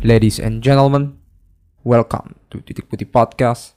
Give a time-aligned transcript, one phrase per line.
[0.00, 1.20] Ladies and gentlemen,
[1.84, 3.76] welcome to Titik Putih Podcast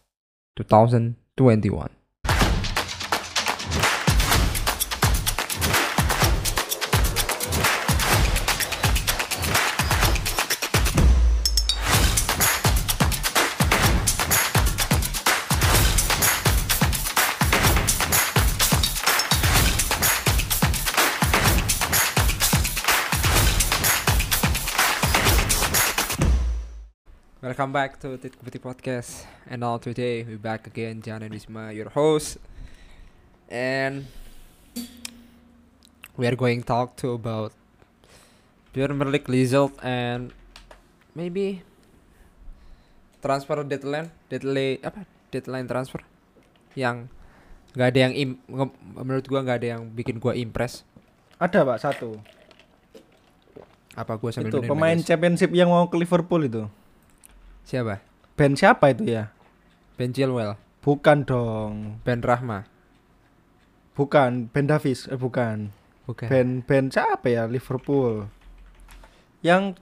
[0.56, 2.03] 2021.
[27.64, 29.24] Welcome back to Titik Putih Podcast.
[29.48, 32.36] And now today we back again, Jan and Wisma, your host.
[33.48, 34.04] And
[36.20, 37.56] we are going talk to about
[38.76, 40.36] Premier League result and
[41.16, 41.64] maybe
[43.24, 45.08] transfer deadline, deadline apa?
[45.32, 46.04] Deadline transfer
[46.76, 47.08] yang
[47.80, 48.30] nggak ada yang im,
[48.92, 50.84] menurut gua nggak ada yang bikin gua impress.
[51.40, 52.20] Ada pak satu.
[53.96, 56.68] Apa gua sambil itu pemain championship yang mau ke Liverpool itu.
[57.64, 58.00] Siapa?
[58.34, 59.30] Ben siapa itu ya?
[59.94, 62.02] Ben Chilwell, Bukan dong.
[62.04, 62.68] Ben Rahma,
[63.94, 65.06] Bukan Ben Davis.
[65.06, 65.70] Eh bukan.
[66.04, 66.28] bukan.
[66.28, 68.28] Ben Ben siapa ya Liverpool?
[69.40, 69.78] Yang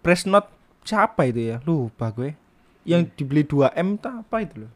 [0.00, 0.48] press note
[0.82, 1.56] siapa itu ya?
[1.62, 2.32] Lupa gue.
[2.82, 4.72] Yang dibeli 2 M tak apa itu loh.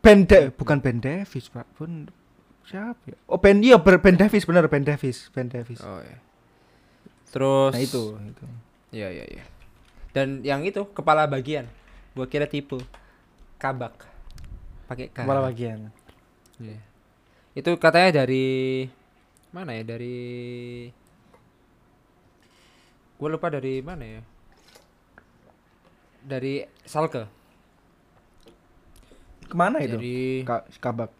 [0.00, 1.66] Ben Da- bukan Ben Davis pak.
[1.74, 2.06] Pun
[2.64, 3.18] siapa ya?
[3.26, 5.82] Oh Ben iya ber- Ben Davis benar Ben Davis Ben Davis.
[5.82, 6.16] Oh ya.
[7.28, 8.44] Terus Nah itu itu.
[8.94, 9.44] Iya iya iya.
[10.12, 11.68] Dan yang itu kepala bagian.
[12.16, 12.80] Gua kira tipe
[13.60, 14.06] kabak.
[14.88, 15.18] Pakai K.
[15.24, 15.92] Kepala bagian.
[16.58, 16.80] Iya.
[17.52, 18.86] Itu katanya dari
[19.52, 19.82] mana ya?
[19.84, 20.18] Dari
[23.18, 24.22] Gua lupa dari mana ya?
[26.22, 27.26] Dari Salke.
[29.48, 29.98] Ke mana itu?
[29.98, 31.10] Jadi Ka kabak.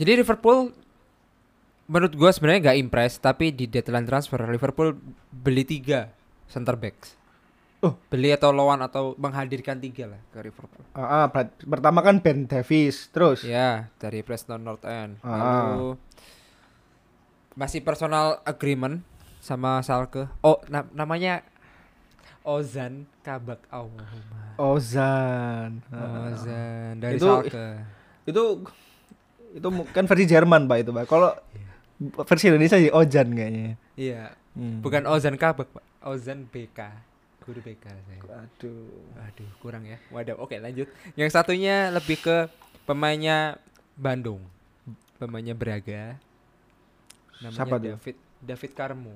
[0.00, 0.72] Jadi Liverpool
[1.90, 4.94] menurut gua sebenarnya nggak impress tapi di deadline transfer Liverpool
[5.34, 6.19] beli tiga
[6.50, 7.16] center backs.
[7.80, 7.96] Oh.
[8.12, 10.84] beli atau lawan atau menghadirkan tiga lah ke Liverpool.
[10.92, 11.26] Ah, ah,
[11.64, 15.16] pertama kan Ben Davis, terus Ya dari Preston North End.
[15.24, 15.72] Ah.
[15.72, 15.96] Lalu
[17.56, 19.00] masih personal agreement
[19.40, 20.28] sama Salke.
[20.40, 21.40] Oh na- namanya
[22.40, 24.56] Ozan Kabak Allahumma.
[24.56, 25.80] Ozan.
[25.88, 26.32] Ah.
[26.32, 27.68] Ozan dari Itu- Salke.
[28.24, 28.42] Itu
[29.50, 31.04] itu kan versi Jerman, Pak itu, Pak.
[31.04, 31.32] Kalau
[32.22, 33.74] versi Indonesia jadi Ozan kayaknya.
[33.96, 34.78] Iya, Hmm.
[34.78, 35.84] bukan Ozan Kabak, Pak.
[36.00, 36.78] Ozan BK.
[37.40, 38.20] Guru BK saya.
[38.44, 38.88] Aduh.
[39.16, 39.96] Aduh, kurang ya.
[40.12, 40.88] Waduh, oke lanjut.
[41.16, 42.36] Yang satunya lebih ke
[42.84, 43.56] pemainnya
[43.96, 44.40] Bandung.
[45.16, 46.16] Pemainnya Braga.
[47.40, 47.96] Namanya Siapa tuh?
[47.96, 49.14] David David Karmo.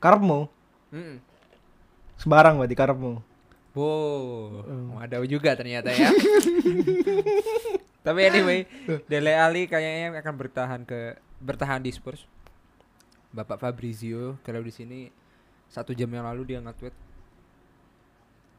[0.00, 0.48] Karmo.
[0.92, 1.20] Mm.
[2.16, 3.20] Sembarang berarti Karmo.
[3.70, 4.98] Wow, Hmm.
[4.98, 6.10] waduh juga ternyata ya.
[8.06, 8.66] Tapi anyway,
[9.06, 12.26] Dele Ali kayaknya akan bertahan ke bertahan di Spurs.
[13.30, 15.06] Bapak Fabrizio kalau di sini
[15.66, 16.94] satu jam yang lalu dia nge-tweet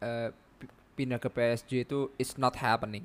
[0.01, 3.03] eh, pi- pindah ke PSG itu it's not happening.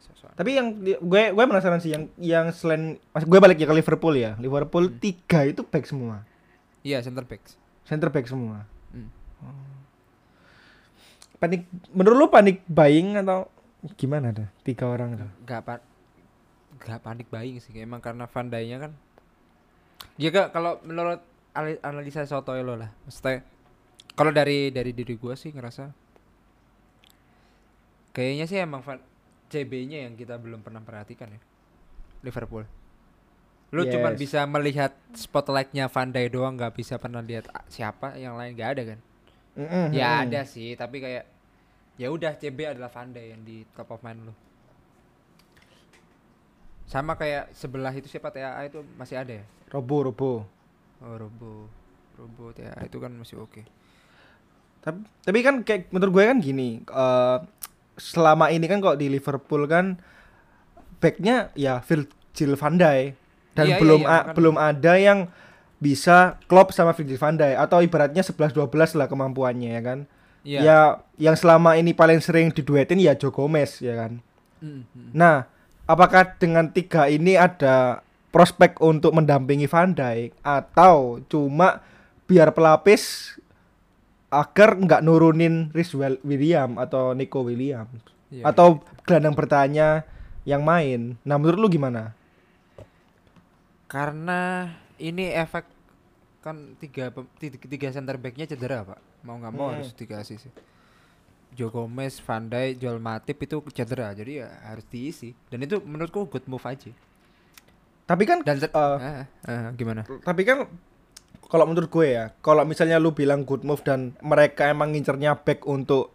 [0.00, 0.32] Sesuatu.
[0.32, 3.74] Tapi yang di- gue gue penasaran sih yang yang selain mas gue balik ya ke
[3.74, 4.32] Liverpool ya.
[4.36, 4.96] Liverpool Hmm.
[4.96, 6.24] tiga itu back semua.
[6.80, 7.60] Iya, center backs.
[7.84, 8.64] Center back semua.
[8.88, 9.10] Hmm.
[9.42, 9.52] Oh.
[11.36, 13.48] Panik menurut lu panik buying atau
[13.94, 14.48] gimana dah?
[14.60, 15.30] Tiga orang tuh.
[15.44, 15.74] Gak pa
[16.78, 18.92] gak panik buying sih emang karena Van Dijk-nya kan
[20.20, 22.92] ya gak kalau menurut ali- analisa Sotoy lo lah.
[23.02, 23.40] Maksudnya
[24.12, 25.88] kalau dari dari diri gua sih ngerasa
[28.12, 28.82] kayaknya sih emang
[29.50, 31.40] CB-nya yang kita belum pernah perhatikan ya
[32.20, 32.66] Liverpool.
[33.70, 34.18] Lu cuma Yes.
[34.18, 38.82] bisa melihat spotlightnya Van Dijk doang nggak bisa pernah lihat siapa yang lain nggak ada
[38.94, 39.00] kan?
[39.50, 41.26] Mm-mm, ya ada sih tapi kayak
[41.98, 44.34] ya udah CB adalah Van Dijk yang di top of mind lu
[46.90, 50.32] sama kayak sebelah itu siapa TAA itu masih ada ya Robo Robo.
[51.00, 51.70] oh Robo
[52.16, 53.62] Robo TAA itu kan masih oke
[54.80, 57.38] Tapi, tapi kan kayak menurut gue kan gini, eh
[57.94, 60.00] selama ini kan kok di Liverpool kan
[60.98, 63.12] backnya ya Virgil van Dijk
[63.52, 64.34] dan Iya, iya, belum iya, a- makanya.
[64.34, 65.18] belum ada yang
[65.76, 69.98] bisa klop sama Virgil van Dijk atau ibaratnya 11 12 lah kemampuannya ya kan.
[70.42, 70.78] iya Ya
[71.20, 74.24] yang selama ini paling sering diduetin ya Joe Gomez ya kan.
[74.58, 75.10] Mm, mm.
[75.12, 75.44] Nah,
[75.90, 77.98] apakah dengan tiga ini ada
[78.30, 81.82] prospek untuk mendampingi Van Dijk atau cuma
[82.24, 83.34] biar pelapis
[84.30, 87.90] agar nggak nurunin Rhys Wel- William atau Nico William
[88.30, 90.06] Iya, atau gelandang bertanya
[90.46, 91.18] yang main.
[91.26, 92.14] Nah, menurut lu gimana?
[93.86, 95.66] karena ini efek
[96.40, 99.76] kan tiga tiga, tiga center backnya cedera pak mau nggak mau Hmm.
[99.76, 100.52] harus dikasih sih
[101.56, 106.26] Joe Gomez, Van Dijk, Joel Matip itu cedera jadi ya harus diisi dan itu menurutku
[106.30, 106.90] good move aja
[108.10, 108.70] Tapi kan dan Eh.
[108.74, 110.66] ah, ah, gimana tapi kan
[111.50, 115.66] kalau menurut gue ya, kalau misalnya lu bilang good move dan mereka emang ngincernya back
[115.66, 116.14] untuk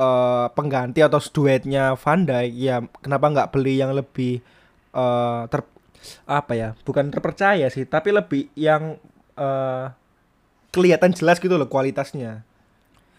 [0.00, 4.40] eh pengganti atau duetnya Van Dijk, ya kenapa nggak beli yang lebih
[4.96, 5.60] eh ter
[6.24, 6.68] apa ya?
[6.80, 8.96] Bukan terpercaya sih, tapi lebih yang
[9.36, 9.86] eh
[10.72, 12.47] kelihatan jelas gitu loh kualitasnya.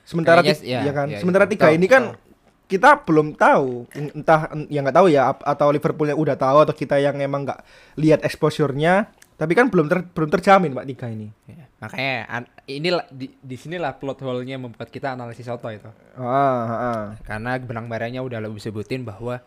[0.10, 1.50] Sementara Kayaknya ti- s- ya, ya kan, ya, sementara ya.
[1.50, 2.18] tiga Betul, ini kan betul.
[2.66, 3.70] kita belum tahu
[4.12, 7.62] entah yang nggak tahu ya atau Liverpoolnya udah tahu atau kita yang emang nggak
[7.96, 13.06] lihat exposure-nya tapi kan belum ter- belum terjamin pak tiga ini Ya, makanya an- inilah
[13.08, 15.88] di, di sinilah plot hole-nya membuat kita analisis soto itu.
[16.14, 17.04] ah, ah, ah.
[17.22, 19.40] Karena benang baranya udah lo sebutin bahwa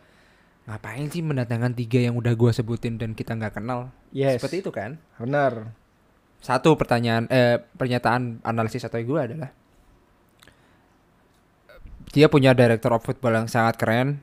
[0.62, 3.90] ngapain sih mendatangkan tiga yang udah gua sebutin dan kita nggak kenal.
[4.10, 4.94] yes Seperti itu kan?
[5.16, 5.74] benar
[6.38, 9.50] Satu pertanyaan eh pernyataan analisis atau gue adalah
[12.12, 14.20] dia punya director of football yang sangat keren.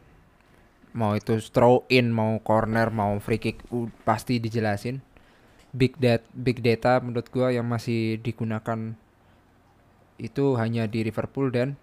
[0.94, 3.66] Mau itu throw in, mau corner, mau free kick
[4.06, 5.02] pasti dijelasin.
[5.70, 8.98] Big data, big data menurut gua yang masih digunakan
[10.18, 11.78] itu hanya di Liverpool dan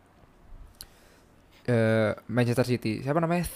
[1.66, 3.02] eh, Manchester City.
[3.02, 3.46] Siapa namanya?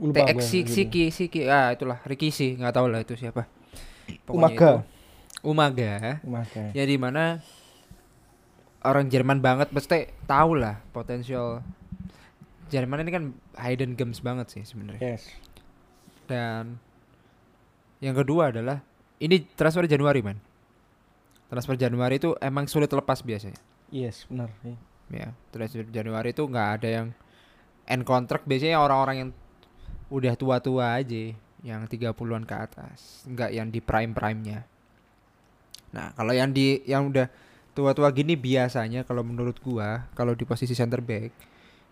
[0.00, 0.66] Lupa TX Si-.
[0.66, 3.44] Siki Siki ah itulah Ricky sih nggak tahu lah itu siapa.
[4.26, 4.54] Umaga.
[4.54, 4.72] itu.
[5.40, 6.64] Umaga Umaga.
[6.76, 7.40] ya di mana
[8.84, 11.60] orang Jerman banget pasti tahu lah potensial.
[12.70, 13.24] Jerman ini kan
[13.58, 15.02] hidden games banget sih sebenarnya.
[15.02, 15.26] Yes.
[16.30, 16.78] Dan
[17.98, 18.80] yang kedua adalah
[19.20, 20.38] ini transfer Januari man.
[21.50, 23.58] Transfer Januari itu emang sulit lepas biasanya.
[23.90, 24.78] Yes benar iya.
[25.10, 27.06] ya transfer Januari itu nggak ada yang
[27.90, 28.46] end contract.
[28.46, 29.30] Biasanya orang-orang yang
[30.10, 34.64] udah tua-tua aja yang 30-an ke atas nggak yang di prime-prime-nya.
[35.90, 37.26] Nah kalau yang di yang udah
[37.72, 41.30] tua-tua gini biasanya kalau menurut gua kalau di posisi center back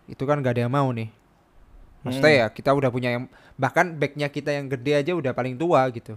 [0.08, 1.08] itu kan nggak ada yang mau nih.
[2.06, 2.40] Maksudnya Hmm.
[2.42, 3.24] ya kita udah punya yang
[3.58, 6.14] bahkan backnya kita yang gede aja udah paling tua gitu.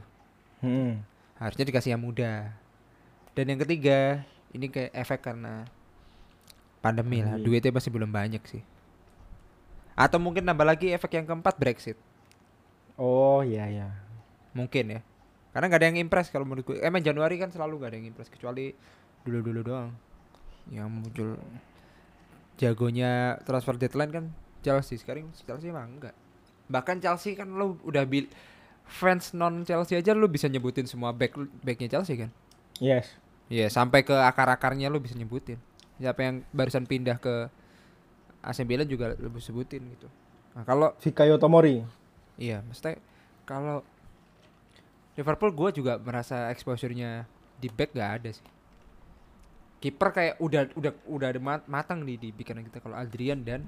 [0.61, 1.01] Hmm.
[1.41, 2.53] harusnya dikasih yang muda.
[3.33, 4.21] Dan yang ketiga
[4.53, 5.65] ini kayak efek karena
[6.85, 7.45] pandemi lah Pandemi.
[7.49, 8.61] duitnya masih belum banyak sih.
[9.97, 11.97] Atau mungkin nambah lagi efek yang keempat Brexit.
[12.93, 13.89] Oh iya ya
[14.53, 15.01] mungkin ya.
[15.51, 18.07] Karena nggak ada yang impress kalau menurut gue emang Januari kan selalu nggak ada yang
[18.13, 18.71] impress kecuali
[19.25, 19.89] dulu dulu doang
[20.69, 21.37] yang muncul
[22.57, 24.25] jagonya transfer deadline kan
[24.61, 26.15] Chelsea sekarang Chelsea emang enggak
[26.71, 28.29] bahkan Chelsea kan lo udah bil
[28.85, 32.29] fans non Chelsea aja lu bisa nyebutin semua back backnya Chelsea kan
[32.77, 33.21] yes
[33.51, 35.59] Iya, sampai ke akar-akarnya lu bisa nyebutin.
[35.99, 37.51] Siapa yang barusan pindah ke
[38.39, 40.07] AC Milan juga lu bisa sebutin gitu.
[40.55, 41.83] Nah, kalau Fikayo Tomori
[42.39, 42.95] iya, mesti
[43.43, 43.83] kalau
[45.19, 47.27] Liverpool gua juga merasa exposure-nya
[47.59, 48.47] di back gak ada sih.
[49.81, 53.65] Kiper kayak udah udah udah ada mat- matang di di pikiran kita kalau Adrian dan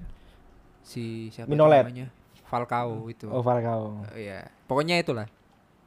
[0.80, 1.82] si siapa Minolet.
[1.82, 2.08] namanya?
[2.46, 3.26] Falcao itu.
[3.26, 4.46] oh Falcao Oh, iya.
[4.64, 5.26] Pokoknya itulah.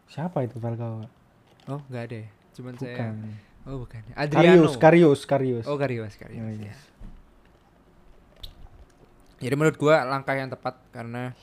[0.05, 1.07] siapa itu Falcao
[1.67, 2.29] Oh, nggak ada ya.
[2.53, 3.13] Cuman saya bukan
[3.65, 4.03] Oh, bukan.
[4.13, 4.67] Adriano.
[4.67, 6.39] Karius Karius Karius Oh, Karius, Karius.
[6.39, 6.67] Oh, ya.
[6.67, 6.81] yes.
[9.37, 11.37] Jadi menurut gua langkah yang tepat karena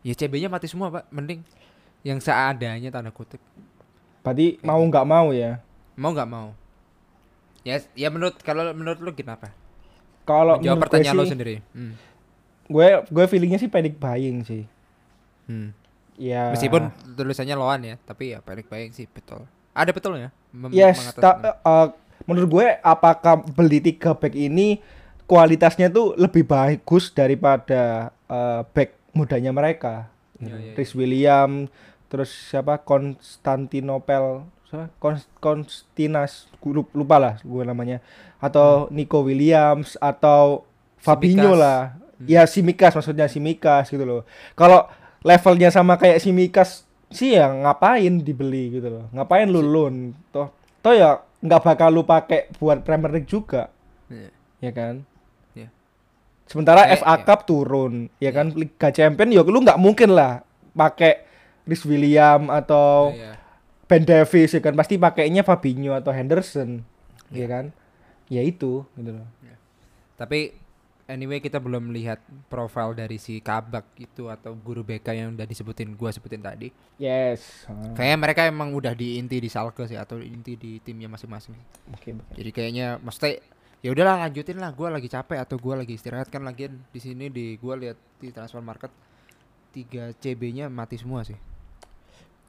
[0.00, 1.10] ya CB-nya mati semua, Pak.
[1.10, 1.42] Mending
[2.00, 3.42] yang seadanya tanda kutip.
[4.22, 5.62] berarti mau nggak mau ya
[5.94, 6.50] Mau nggak mau?
[7.66, 9.50] Ya, ya menurut kalau menurut lu kenapa?
[10.22, 11.54] kalau Jawab pertanyaan lu sih, sendiri.
[11.70, 11.94] Hmm.
[12.66, 14.62] gue gue feelingnya sih panic buying sih
[15.46, 15.70] Hmm.
[16.14, 19.46] ya Meskipun tulisannya loan ya, tapi ya panic buying sih betul.
[19.70, 20.30] Ada betulnya.
[20.50, 21.86] Mem- yes ta- eh,
[22.24, 24.78] menurut gue apakah beli tiga back ini
[25.24, 31.70] kualitasnya tuh lebih bagus daripada eh, back mudanya mereka Iya, iya, Rhys William
[32.06, 34.44] terus siapa Konstantinopel
[35.40, 36.46] Konstinas
[36.92, 37.98] lupa lah gue namanya
[38.36, 40.66] atau Nico Williams atau
[40.96, 41.58] Fabinho Tsimikas.
[41.58, 41.80] lah
[42.16, 42.24] Hmm.
[42.26, 44.88] ya Simikas maksudnya Simikas gitu loh kalau
[45.20, 49.94] levelnya sama kayak Simikas sih ya ngapain dibeli gitu loh ngapain lu loan
[50.30, 50.48] toh
[50.80, 53.68] toh ya nggak bakal lu pakai buat Premier League juga
[54.08, 54.32] Iya.
[54.58, 54.94] ya kan
[55.52, 55.68] Iya.
[56.44, 57.24] sementara Kayak- FA iya.
[57.26, 60.40] Cup turun ya kan Liga Champion ya lu nggak mungkin lah
[60.72, 61.20] pakai
[61.62, 63.32] Rhys William atau Iya, iya.
[63.86, 66.82] Ben Davis ya kan pasti pakainya Fabinho atau Henderson
[67.26, 67.38] Iya.
[67.38, 67.64] ya kan
[68.26, 69.26] ya itu gitu loh
[70.14, 70.54] Tapi
[71.06, 75.92] anyway kita belum lihat profil dari si Kabak itu atau guru BK yang udah disebutin
[75.92, 76.72] gua sebutin tadi.
[76.96, 81.06] yes Ah, Kayaknya mereka emang udah di inti di Salke sih atau inti di timnya
[81.06, 81.54] masing-masing.
[81.90, 82.10] oke.
[82.32, 83.38] Jadi kayaknya mesti
[83.78, 87.28] ya udahlah lanjutin lah gua lagi capek atau gua lagi istirahat kan lagi di sini
[87.28, 88.90] di gua lihat di transfer market
[89.70, 91.36] 3 CB-nya mati semua sih.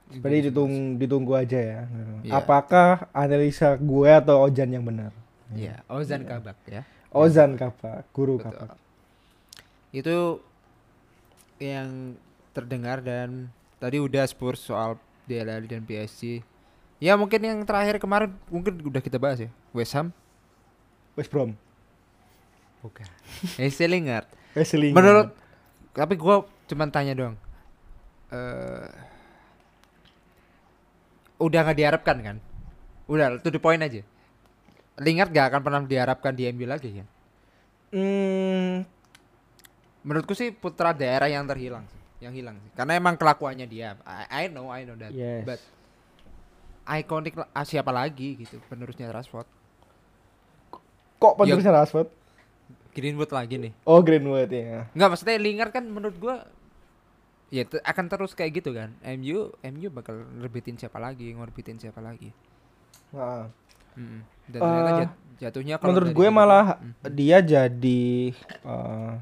[0.07, 1.81] Berarti ditung ditunggu aja ya
[2.23, 2.39] Iya.
[2.39, 5.11] apakah analisa gue atau Ojan yang benar
[5.47, 6.83] Iya, Ozan Kabak ya.
[7.07, 8.51] Ozan kapak guru Betul.
[8.51, 8.75] kapak
[9.91, 10.43] Itu
[11.57, 12.15] yang
[12.51, 13.47] terdengar dan
[13.79, 16.43] tadi udah Spurs soal Alli dan PSG
[16.97, 19.51] Ya mungkin yang terakhir kemarin mungkin udah kita bahas ya.
[19.69, 20.09] West Ham,
[21.13, 21.53] West Brom.
[22.79, 23.05] bukan.
[23.53, 24.25] Jesse Lingard.
[24.73, 24.95] Lingard.
[24.95, 25.27] Menurut
[25.91, 27.35] tapi gua cuman tanya doang.
[28.33, 28.87] Eh
[31.37, 32.37] udah nggak diharapkan kan?
[33.07, 34.03] Udah to the point aja.
[34.97, 37.07] Lingard gak akan pernah diharapkan di MU lagi kan?
[37.93, 38.81] Hmm,
[40.07, 42.71] Menurutku sih putra daerah yang terhilang sih, yang hilang sih.
[42.71, 43.99] Karena emang kelakuannya dia.
[44.07, 45.11] I, I know, I know that.
[45.11, 45.43] Yes.
[45.43, 45.59] But
[46.87, 49.43] ikonik ah, siapa lagi gitu penerusnya Rashford.
[51.17, 52.07] kok penerusnya Rashford?
[52.95, 53.75] Greenwood lagi nih.
[53.83, 54.87] Oh Greenwood ya.
[54.95, 56.47] Enggak maksudnya Lingard kan menurut gua
[57.47, 58.91] ya akan terus kayak gitu kan.
[59.01, 62.31] MU MU bakal nerbitin siapa lagi, ngorbitin siapa lagi.
[63.11, 63.47] Nah,
[63.93, 64.21] Mm-mm.
[64.45, 68.05] Dan ternyata Eh, jat- jatuhnya kalau menurut gue malah mm, dia jadi
[68.63, 69.13] eh,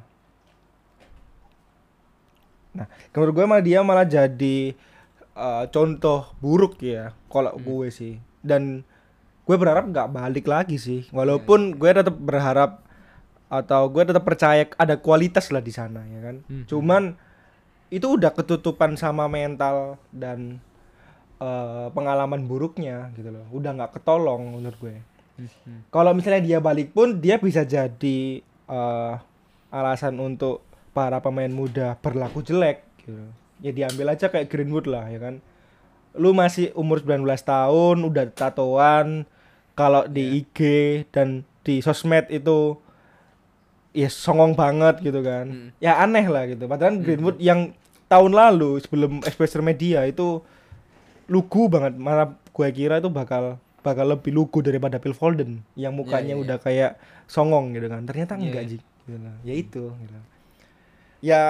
[2.75, 4.57] nah menurut gue malah dia malah jadi
[5.33, 7.63] eh, contoh buruk ya kalau Hmm.
[7.63, 8.13] gue sih
[8.43, 8.83] dan
[9.45, 12.83] gue berharap nggak balik lagi sih walaupun gue tetap berharap
[13.47, 16.65] atau gue tetap percaya ada kualitas lah di sana ya kan Hmm.
[16.67, 17.03] cuman
[17.95, 20.59] itu udah ketutupan sama mental dan
[21.39, 24.95] eh, pengalaman buruknya gitu loh udah nggak ketolong menurut gue
[25.39, 25.79] mm, mm.
[25.87, 29.13] kalau misalnya dia balik pun dia bisa jadi eh,
[29.75, 30.63] alasan untuk
[30.95, 33.19] para pemain muda berlaku jelek gitu.
[33.59, 35.43] Ya diambil aja kayak Greenwood lah ya kan.
[36.15, 39.27] Lu masih umur 19 tahun, udah tatoan,
[39.75, 40.59] kalau di IG
[41.11, 42.79] dan di sosmed itu
[43.91, 45.51] ya songong banget gitu kan.
[45.51, 45.69] Mm.
[45.83, 46.63] Ya aneh lah gitu.
[46.71, 47.75] Padahal Greenwood yang
[48.05, 50.41] tahun lalu sebelum exposure media itu
[51.27, 51.97] lugu banget.
[51.97, 56.57] Malah gue kira itu bakal bakal lebih lugu daripada Phil Foden yang mukanya iya, udah
[56.57, 56.91] kayak
[57.29, 58.01] songong gitu kan.
[58.05, 58.71] Ternyata Iya, enggak iya.
[58.71, 58.77] Ji.
[59.05, 59.29] Gitu.
[59.45, 60.19] Ya itu gitu.
[61.21, 61.41] Ya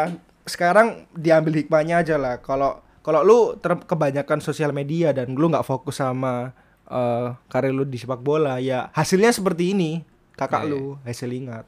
[0.43, 2.39] sekarang diambil hikmahnya aja lah.
[2.43, 6.51] Kalau kalau lu ter- kebanyakan sosial media dan lu nggak fokus sama
[6.85, 10.03] eh, karir lu di sepak bola, ya hasilnya seperti ini.
[10.35, 11.63] Kakak Iya, lu, hasil ingat.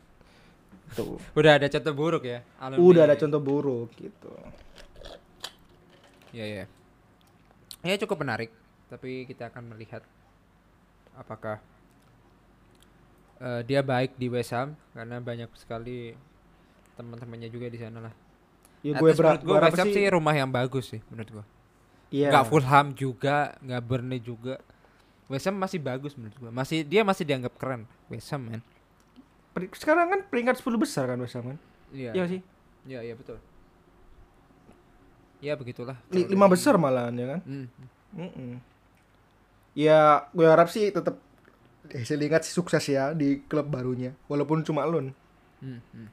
[0.92, 1.16] Tuh.
[1.40, 2.44] Udah ada contoh buruk ya.
[2.60, 4.32] alumni Udah ada contoh buruk gitu.
[6.32, 6.66] Ya ya.
[7.86, 8.52] Ya cukup menarik,
[8.90, 10.02] tapi kita akan melihat
[11.16, 11.62] apakah
[13.40, 16.18] eh, dia baik di West Ham karena banyak sekali
[16.98, 18.14] teman-temannya juga di sana lah.
[18.86, 21.46] Ya gue least ber- menurut gue West Ham sih, rumah yang bagus sih menurut gue.
[22.10, 22.30] iya.
[22.34, 24.56] Nggak Fulham juga, nggak Burnley juga.
[25.28, 26.52] West Ham masih bagus menurut gue.
[26.52, 28.62] Masih dia masih dianggap keren West Ham man.
[29.74, 31.58] Sekarang kan peringkat 10 besar kan West Ham kan?
[31.94, 32.12] Iya.
[32.14, 32.42] Iya sih.
[32.88, 33.38] Iya iya betul.
[35.38, 35.98] Ya begitulah.
[36.10, 37.40] Lima besar malahan ya kan?
[37.46, 37.68] Hmm.
[38.18, 38.58] Mm-mm.
[39.78, 41.22] Ya gue harap sih tetap
[41.88, 45.14] hasil ingat sih sukses ya di klub barunya walaupun cuma loan.
[45.62, 46.10] Hmm, hmm.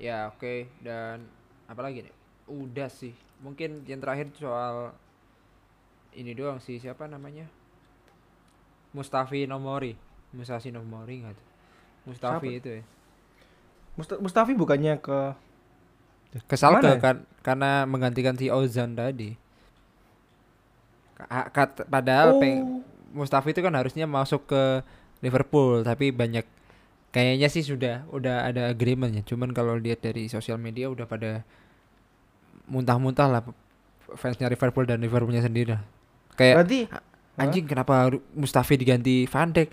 [0.00, 1.28] Ya oke dan
[1.68, 2.14] apa lagi nih?
[2.48, 3.12] Udah sih.
[3.44, 4.96] Mungkin yang terakhir soal
[6.16, 7.44] ini doang sih siapa namanya?
[8.96, 9.94] Mustafi Nomori.
[10.32, 11.46] Musashi Nomori nggak tuh?
[12.08, 12.58] Mustafi Siapa?
[12.64, 12.82] itu ya.
[13.98, 15.18] Musta- Mustafi bukannya ke
[16.46, 16.98] Kesal Mana ya?
[16.98, 19.34] kan karena menggantikan si Ozan tadi.
[21.16, 22.82] Ka- kat- padahal peng- Oh.
[23.12, 24.62] Mustafi itu kan harusnya masuk ke
[25.18, 26.46] Liverpool tapi banyak
[27.10, 31.42] kayaknya sih sudah udah ada agreementnya cuman kalau lihat dari sosial media udah pada
[32.64, 33.42] muntah-muntah lah
[34.14, 35.74] fansnya Liverpool dan Liverpoolnya sendiri
[36.32, 36.80] kayak Berarti
[37.36, 39.68] anjing kenapa haru- Mustafi diganti Van Dijk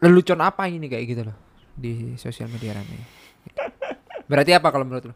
[0.00, 1.36] lelucon apa ini kayak gitu loh
[1.72, 2.98] di sosial media rame
[4.32, 5.14] berarti apa kalau menurut lo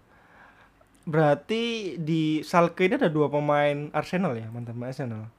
[1.03, 5.31] berarti di Salke ini ada dua pemain Arsenal ya, mantan pemain Arsenal.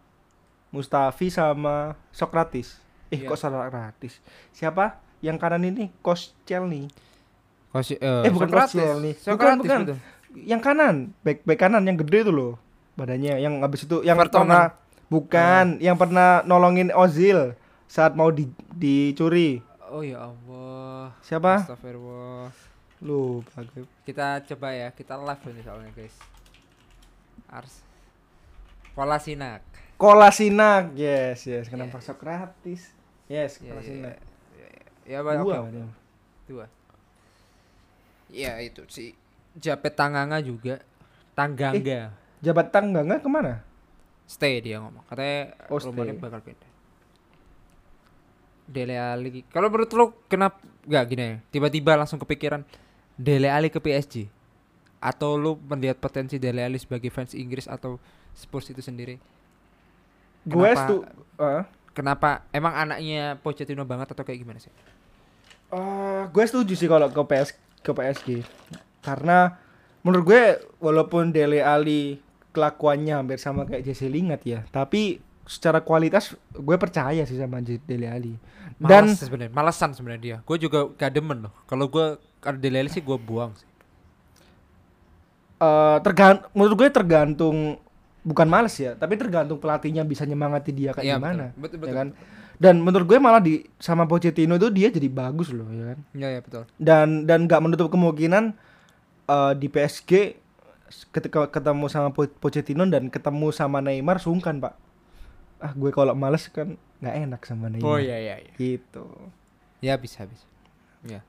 [0.67, 2.79] Mustafi sama Sokratis.
[3.07, 3.27] Eh Iya.
[3.27, 4.19] kok Sokratis?
[4.51, 4.99] Siapa?
[5.19, 6.87] Yang kanan ini Koscielny.
[7.67, 9.11] Kosi, Eh, bukan Koscielny.
[9.15, 9.79] Bukan, Sokratis bukan.
[9.83, 9.97] betul.
[10.37, 12.55] Yang kanan, back back kanan yang gede itu loh.
[12.95, 14.75] Badannya yang habis itu yang pernah
[15.07, 17.53] bukan, yang pernah nolongin Ozil
[17.85, 19.59] saat mau di, dicuri.
[19.87, 21.63] oh ya Allah Siapa?
[21.63, 22.51] Astagfirullah
[23.01, 23.85] Lu bagus.
[24.03, 26.15] kita coba ya kita live ini soalnya guys
[27.47, 27.85] Ars
[28.97, 29.61] Kolasinak
[29.97, 30.93] Kolasinak.
[30.93, 31.65] Yes, yes.
[31.73, 32.05] Kenapa Yes.
[32.05, 32.81] Sokratis?
[33.25, 34.17] Yes, ya, Kolasinak.
[34.53, 34.67] ya,
[35.05, 35.57] ya, ya, Dua.
[35.69, 35.87] dia.
[36.47, 36.65] dua
[38.27, 39.15] ya itu si
[39.53, 40.81] Japet Tanganga juga
[41.33, 43.65] Tanggangga Jabat tangga nggak ke mana?
[44.27, 46.67] stay dia ngomong katanya Oh, rumahnya bakal pindah
[48.67, 52.67] Dele Alli kalau menurut lo kenapa nggak gini ya tiba-tiba langsung kepikiran
[53.17, 54.29] Dele Alli ke PSG
[55.01, 58.01] atau lu melihat potensi Dele Alli sebagai fans Inggris atau
[58.37, 59.17] Spurs itu sendiri
[60.47, 61.03] Gue stu
[61.41, 64.71] eh, kenapa emang anaknya Pochettino banget atau kayak gimana sih
[65.73, 68.29] eh, gue setuju sih kalau ke PS ke PSG.
[68.99, 69.55] Karena
[70.03, 70.43] menurut gue
[70.83, 72.19] walaupun Dele Alli
[72.51, 74.67] kelakuannya hampir sama kayak Jesse Lingard ya.
[74.67, 78.07] Tapi secara kualitas gue percaya sih sama Dele
[78.77, 80.37] Dan sebenarnya, malesan sebenarnya dia.
[80.45, 81.53] Gue juga gak demen loh.
[81.65, 83.65] Kalau gue ada Dele Alli sih gue buang sih.
[85.57, 87.81] eh tergan menurut gue tergantung
[88.21, 91.45] bukan males ya, tapi tergantung pelatihnya bisa nyemangati dia kayak Iya, gimana.
[91.57, 91.61] betul.
[91.63, 91.97] Betul, Ya betul.
[91.97, 92.07] kan?
[92.57, 95.99] Dan menurut gue malah di sama Pochettino itu dia jadi bagus loh ya kan.
[96.13, 96.63] Iya, iya betul.
[96.77, 98.53] Dan dan nggak menutup kemungkinan
[99.25, 100.11] eh, di PSG
[101.09, 104.73] ketika ketemu sama Po- Pochettino dan ketemu sama Neymar sungkan, Pak.
[105.57, 107.85] Ah, gue kalau males kan nggak enak sama Neymar.
[107.85, 108.53] Oh iya iya iya.
[108.53, 109.05] Gitu.
[109.79, 110.45] Ya bisa bisa.
[111.01, 111.21] Iya.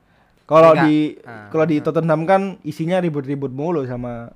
[0.43, 1.77] Kalau di Ah, kalau di.
[1.77, 4.33] Tottenham kan isinya ribut-ribut mulu sama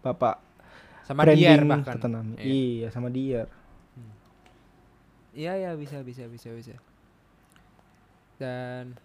[0.00, 0.40] Bapak
[1.04, 1.92] Sama branding Dier bahkan.
[1.96, 2.26] Tottenham.
[2.36, 2.44] Iya.
[2.44, 3.48] Iya, sama dia.
[5.32, 6.72] Iya ya bisa bisa bisa bisa.
[8.36, 8.96] Dan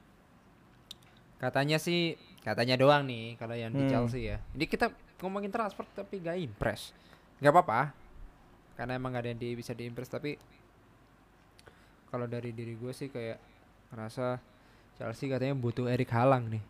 [1.38, 3.91] katanya sih katanya doang nih kalau yang di Hmm.
[3.91, 4.38] Chelsea ya.
[4.51, 6.91] Ini kita ngomongin transfer tapi gak impress.
[7.39, 7.93] Gak apa-apa.
[8.75, 10.35] Karena emang gak ada yang di, bisa diimpress tapi
[12.11, 13.39] kalau dari diri gue sih kayak
[13.95, 14.39] ngerasa
[14.99, 16.63] Chelsea katanya butuh Erik Halang nih.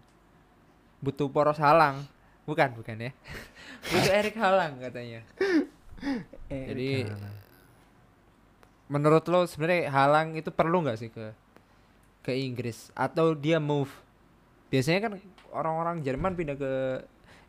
[1.01, 2.05] Butuh poros Halang.
[2.46, 3.12] Bukan, bukan ya.
[3.91, 5.25] butuh Erik Halang katanya.
[6.50, 7.10] Jadi
[8.91, 11.31] menurut lo sebenarnya halang itu perlu nggak sih ke
[12.27, 13.88] ke Inggris atau dia move
[14.67, 15.12] biasanya kan
[15.55, 16.72] orang-orang Jerman pindah ke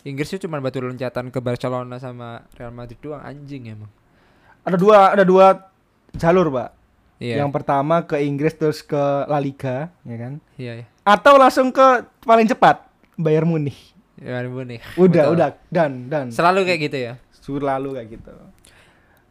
[0.06, 3.90] Inggris itu cuma batu loncatan ke Barcelona sama Real Madrid doang anjing emang
[4.62, 5.47] ada dua ada dua
[6.14, 6.71] jalur, Pak.
[7.19, 10.33] iya Yang pertama ke Inggris terus ke La Liga, ya kan?
[10.59, 12.87] iya iya Atau langsung ke paling cepat
[13.19, 13.78] Bayern Munich.
[14.23, 15.35] ya nih Udah, Betul.
[15.35, 18.31] udah, dan dan selalu kayak gitu ya selalu kayak gitu.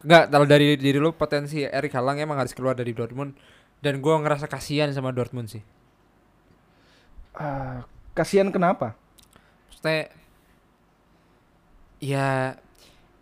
[0.04, 3.32] Enggak, kalau dari diri lu potensi Erik Halang emang harus keluar dari Dortmund
[3.80, 5.62] dan gua ngerasa kasihan sama Dortmund sih.
[7.32, 8.92] Ah, kasihan kenapa?
[9.72, 10.12] Maksudnya
[12.02, 12.58] ya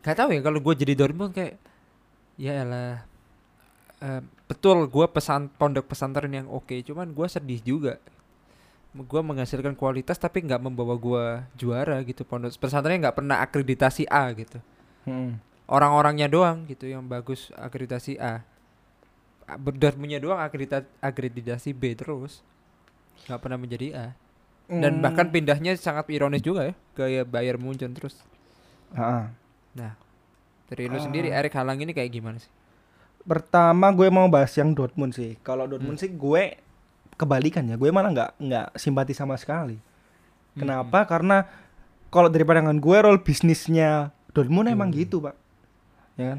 [0.00, 1.60] gak tahu ya kalau gue jadi Dortmund kayak
[2.40, 3.04] ya elah.
[4.00, 6.72] Eh, betul gua pesan pondok pesantren yang oke.
[6.80, 8.00] Cuman gua sedih juga.
[8.96, 12.24] Gua menghasilkan kualitas tapi nggak membawa gua juara gitu.
[12.24, 14.58] Pondok pesantrennya nggak pernah akreditasi A gitu.
[15.00, 15.40] Hmm.
[15.70, 18.42] orang-orangnya doang gitu yang bagus akreditasi A.
[19.54, 22.42] Dortmundnya doang akredita akreditasi B terus.
[23.24, 24.06] Nggak pernah menjadi A.
[24.66, 25.02] Dan Hmm.
[25.02, 26.74] bahkan pindahnya sangat ironis juga ya.
[26.94, 28.18] Ke Bayern Munchen terus.
[28.92, 29.30] Ah,
[29.78, 29.94] ah.
[30.70, 32.50] Dari lu sendiri Erik Halang ini kayak gimana sih
[33.20, 35.36] Pertama gue mau bahas yang Dortmund sih.
[35.44, 36.56] Kalau Dortmund sih gue
[37.20, 37.76] kebalikan ya.
[37.76, 39.76] Gue malah nggak nggak simpati sama sekali.
[40.56, 41.04] Kenapa?
[41.04, 41.44] Karena
[42.08, 45.36] kalau dari pandangan gue role bisnisnya Dortmund emang gitu pak.
[46.16, 46.38] Ya kan?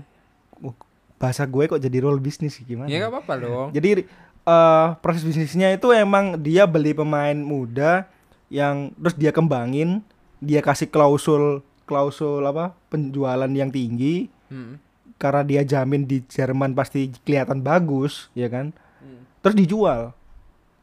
[0.58, 0.76] Uh,
[1.22, 2.90] bahasa gue kok jadi role bisnis sih, gimana?
[2.90, 4.10] ya nggak apa-apa dong Jadi
[4.42, 8.10] eh proses bisnisnya itu emang dia beli pemain muda
[8.50, 10.02] yang terus dia kembangin,
[10.42, 14.84] dia kasih klausul klausul apa penjualan yang tinggi Hmm.
[15.16, 18.76] karena dia jamin di Jerman pasti kelihatan bagus, ya kan?
[19.00, 19.24] Hmm.
[19.40, 20.12] Terus dijual.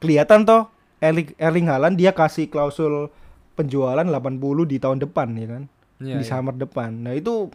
[0.01, 0.73] Kelihatan toh
[1.05, 3.13] Erling, Erling Haaland dia kasih klausul
[3.61, 5.63] penjualan 80 di tahun depan ya kan?
[6.01, 6.31] Iya, di iya.
[6.33, 6.97] summer depan.
[6.97, 7.53] Nah, itu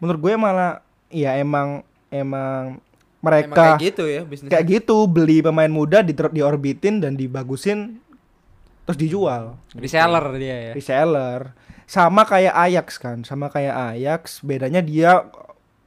[0.00, 0.80] menurut gue malah
[1.12, 2.80] ya emang emang
[3.20, 8.00] Emang mereka kayak gitu ya bisnis kayak gitu beli pemain muda di diorbitin dan dibagusin
[8.88, 11.52] terus dijual reseller dia ya reseller
[11.90, 15.26] sama kayak Ajax kan sama kayak Ajax bedanya dia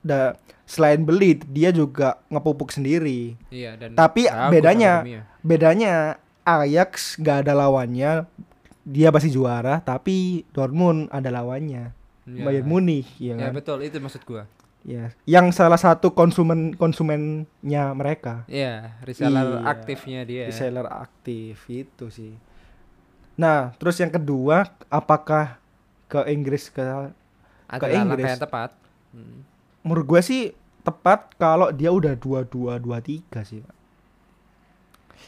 [0.04, 0.36] da,
[0.68, 5.22] selain beli dia juga ngepupuk sendiri iya dan tapi bedanya akademinya.
[5.40, 5.94] bedanya
[6.44, 8.28] Ajax gak ada lawannya
[8.84, 12.40] dia pasti juara tapi Dortmund ada lawannya Iya.
[12.48, 14.48] Bayern Munich ya ya kan betul itu maksud gua
[14.84, 19.68] ya yang salah satu konsumen konsumennya mereka iya reseller Iya.
[19.68, 22.36] aktifnya dia reseller aktif itu sih.
[23.34, 25.58] Nah, terus yang kedua, apakah
[26.14, 27.10] ke Inggris ke adalah
[28.06, 28.22] Inggris.
[28.22, 28.72] langkah yang tepat
[29.14, 29.46] Hmm.
[29.86, 30.42] menurut gue sih
[30.82, 33.62] tepat kalau dia udah dua dua dua tiga sih.
[33.62, 33.76] Pak.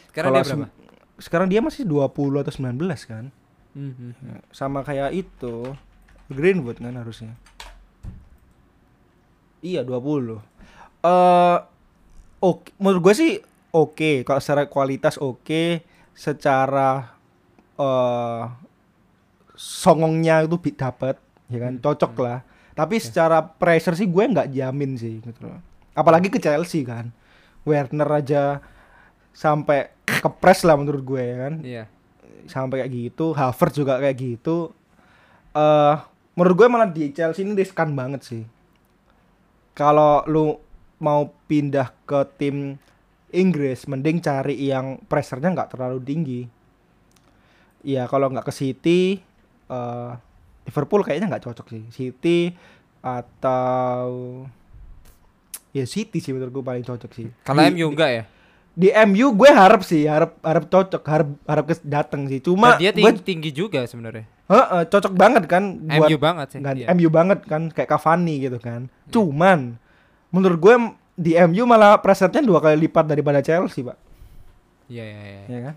[0.10, 0.68] sekarang Kalau dia berapa
[1.16, 2.76] Sekarang dia masih 20 atau 19
[3.08, 3.32] kan?
[3.72, 4.40] Hmm, hmm, hmm.
[4.52, 5.72] Sama kayak itu
[6.28, 7.40] Greenwood kan harusnya.
[9.64, 10.42] Iya 20
[11.06, 11.58] Eh
[12.44, 13.32] oke menurut gue sih
[13.72, 17.16] oke kalau secara kualitas oke secara
[17.80, 18.44] eh
[19.56, 21.18] songongnya itu dapat
[21.50, 21.74] ya kan?
[21.80, 22.24] Hmm, cocok hmm.
[22.24, 22.40] lah.
[22.76, 25.60] Tapi secara pressure sih gue nggak jamin sih gitu loh.
[25.96, 27.10] Apalagi ke Chelsea kan?
[27.64, 28.62] Werner aja
[29.32, 31.54] sampai kepres lah menurut gue ya kan?
[31.64, 31.84] Iya.
[32.46, 34.76] Sampai kayak gitu Havertz juga kayak gitu.
[35.56, 35.96] Eh
[36.36, 38.44] menurut gue malah di Chelsea ini riskan banget sih.
[39.76, 40.56] Kalau lu
[41.00, 42.80] mau pindah ke tim
[43.36, 46.42] Inggris mending cari yang pressernya nggak terlalu tinggi.
[47.84, 49.02] Ya kalau nggak ke City
[49.68, 50.12] eh
[50.66, 52.54] Liverpool kayaknya nggak cocok sih City
[53.00, 54.10] atau
[55.70, 57.28] ya City sih menurut gue paling cocok sih.
[57.42, 58.24] Kalau Di- MU enggak ya?
[58.76, 62.78] di MU gue harap sih harap harap cocok harap harap kes datang sih cuma Nah,
[62.78, 64.28] dia gue tinggi, tinggi juga sebenarnya.
[64.46, 66.60] Heeh, cocok banget kan buat MU banget sih.
[66.60, 66.92] gan- iya.
[66.92, 69.80] MU banget kan kayak Cavani gitu kan cuman
[70.28, 70.76] menurut gue
[71.16, 73.96] di MU malah presetnya dua kali lipat daripada Chelsea pak
[74.86, 75.44] Iya iya iya.
[75.48, 75.76] ya kan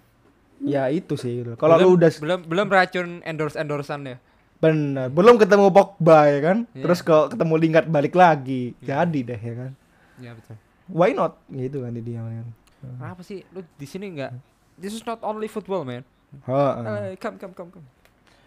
[0.61, 4.19] ya itu sih kalau lu udah belum belum racun endorse endorsannya.
[4.59, 6.83] bener belum ketemu Pogba ya kan Iya.
[6.83, 9.71] terus kalau ketemu Lingard balik lagi jadi deh ya kan
[10.19, 10.55] Iya betul.
[10.91, 14.39] why not gitu kan di dia kan Kenapa sih lu di sini enggak?
[14.75, 16.07] This is not only football, man.
[16.47, 16.73] Heeh.
[17.11, 17.87] Eh, come come come come.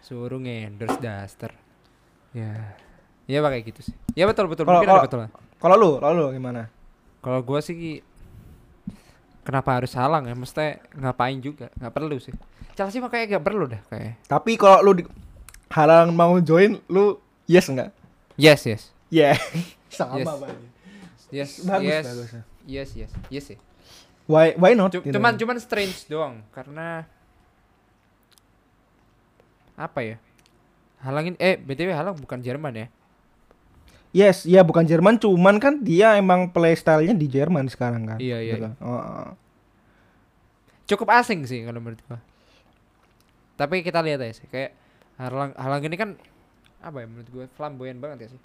[0.00, 1.52] Suruh endorse daster.
[2.32, 2.72] Ya.
[3.28, 3.92] Ya pakai gitu sih.
[4.16, 4.64] Ya betul betul.
[4.64, 5.30] Kalau- Mungkin kalau- ada betul lah.
[5.60, 6.72] kalau lu kalau lu gimana
[7.20, 8.00] Kalau gua sih
[9.42, 10.34] kenapa harus halang ya?
[10.34, 11.68] Mesti ngapain juga?
[11.76, 12.34] Nggak perlu sih.
[12.72, 14.16] Chelsea mah kayak gak perlu dah kayak.
[14.24, 15.04] tapi kalau lu di,
[15.68, 17.92] halang mau join lu yes enggak
[18.32, 18.82] Yes yes.
[19.12, 19.36] yeah
[19.92, 20.24] sama Yes.
[20.24, 20.40] Pak.
[21.28, 21.50] Yes.
[21.64, 22.04] bagus yes.
[22.08, 22.30] bagus
[22.64, 23.10] Yes yes.
[23.28, 23.58] Yes sih.
[24.24, 25.04] why why not gitu.
[25.12, 27.04] cuman cuman strange doang karena
[29.74, 30.16] apa ya?
[31.02, 32.86] Halangin eh BTW halang bukan Jerman ya.
[34.12, 38.54] Yes ya bukan Jerman cuman kan dia emang playstyle-nya di Jerman sekarang kan Iya, iya,
[38.60, 38.68] Gitu.
[38.84, 39.30] Oh, oh.
[40.86, 42.20] Cukup asing sih kalau menurut gua.
[43.56, 44.76] Tapi kita lihat aja sih kayak
[45.16, 46.10] halang halang ini kan
[46.82, 48.40] apa ya menurut gue flamboyan banget ya sih.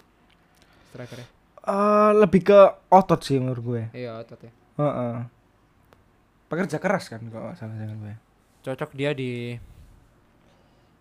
[0.92, 1.28] Strikernya.
[1.68, 4.52] Eh, lebih ke otot sih menurut gue Iya otot ya.
[4.78, 5.16] Heeh.
[6.48, 8.14] pekerja keras kan kalau nggak salah dengan gue
[8.64, 9.52] Cocok dia di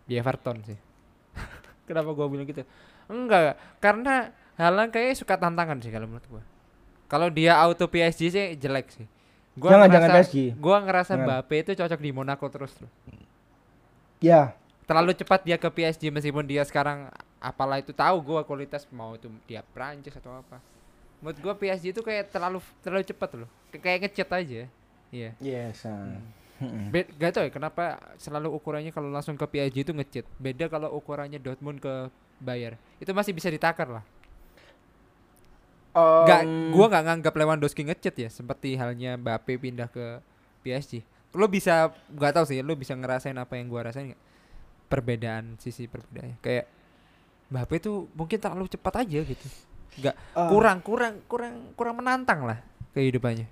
[0.08, 0.80] di Everton sih.
[1.88, 2.64] Kenapa gua bilang gitu?
[3.12, 6.44] Enggak, karena Halang kayak suka tantangan sih kalau menurut gua.
[7.08, 9.06] Kalau dia auto PSG sih jelek sih.
[9.54, 10.38] Gua Jangan, ngerasa, jangan PSG.
[10.58, 11.28] Gua ngerasa Jangan.
[11.30, 12.92] Mbappe itu cocok di Monaco terus loh.
[14.18, 19.14] ya Terlalu cepat dia ke PSG meskipun dia sekarang apalah itu tahu gua kualitas mau
[19.14, 20.58] itu dia Prancis atau apa.
[21.22, 23.50] Menurut gua PSG itu kayak terlalu terlalu cepat loh.
[23.70, 24.62] Kay- Kayak ngechat aja.
[25.08, 25.32] Iya.
[25.40, 26.18] yes ah.
[26.58, 26.90] Mm-mm.
[26.90, 30.26] Be gak tau ya kenapa selalu ukurannya kalau langsung ke PSG itu ngecit.
[30.42, 32.10] Beda kalau ukurannya Dortmund ke
[32.42, 32.82] Bayer.
[32.98, 34.04] Itu masih bisa ditakar lah.
[35.98, 40.22] Gak, Um, gua nggak nganggap Lewandowski ngecit ya, seperti halnya Mbappe pindah ke
[40.62, 41.02] PSG.
[41.34, 44.22] Lo bisa nggak tahu sih, lo bisa ngerasain apa yang gua rasain nggak?
[44.88, 46.38] Perbedaan sisi perbedaannya.
[46.40, 46.66] Kayak
[47.48, 49.48] Mbappe itu mungkin terlalu cepat aja gitu.
[49.98, 50.46] Nggak Ah.
[50.48, 53.50] kurang kurang kurang kurang menantang lah kehidupannya.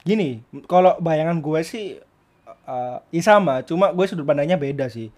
[0.00, 2.00] gini kalau bayangan gue sih
[2.48, 5.12] eh ya sama cuma gue sudut pandangnya beda sih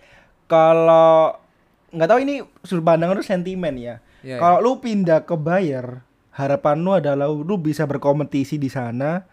[0.50, 1.38] kalau
[1.88, 6.78] nggak tahu ini sudut pandang lu sentimen ya Iya, kalau lu pindah ke Bayer harapan
[6.78, 9.26] lu adalah lu bisa berkompetisi di sana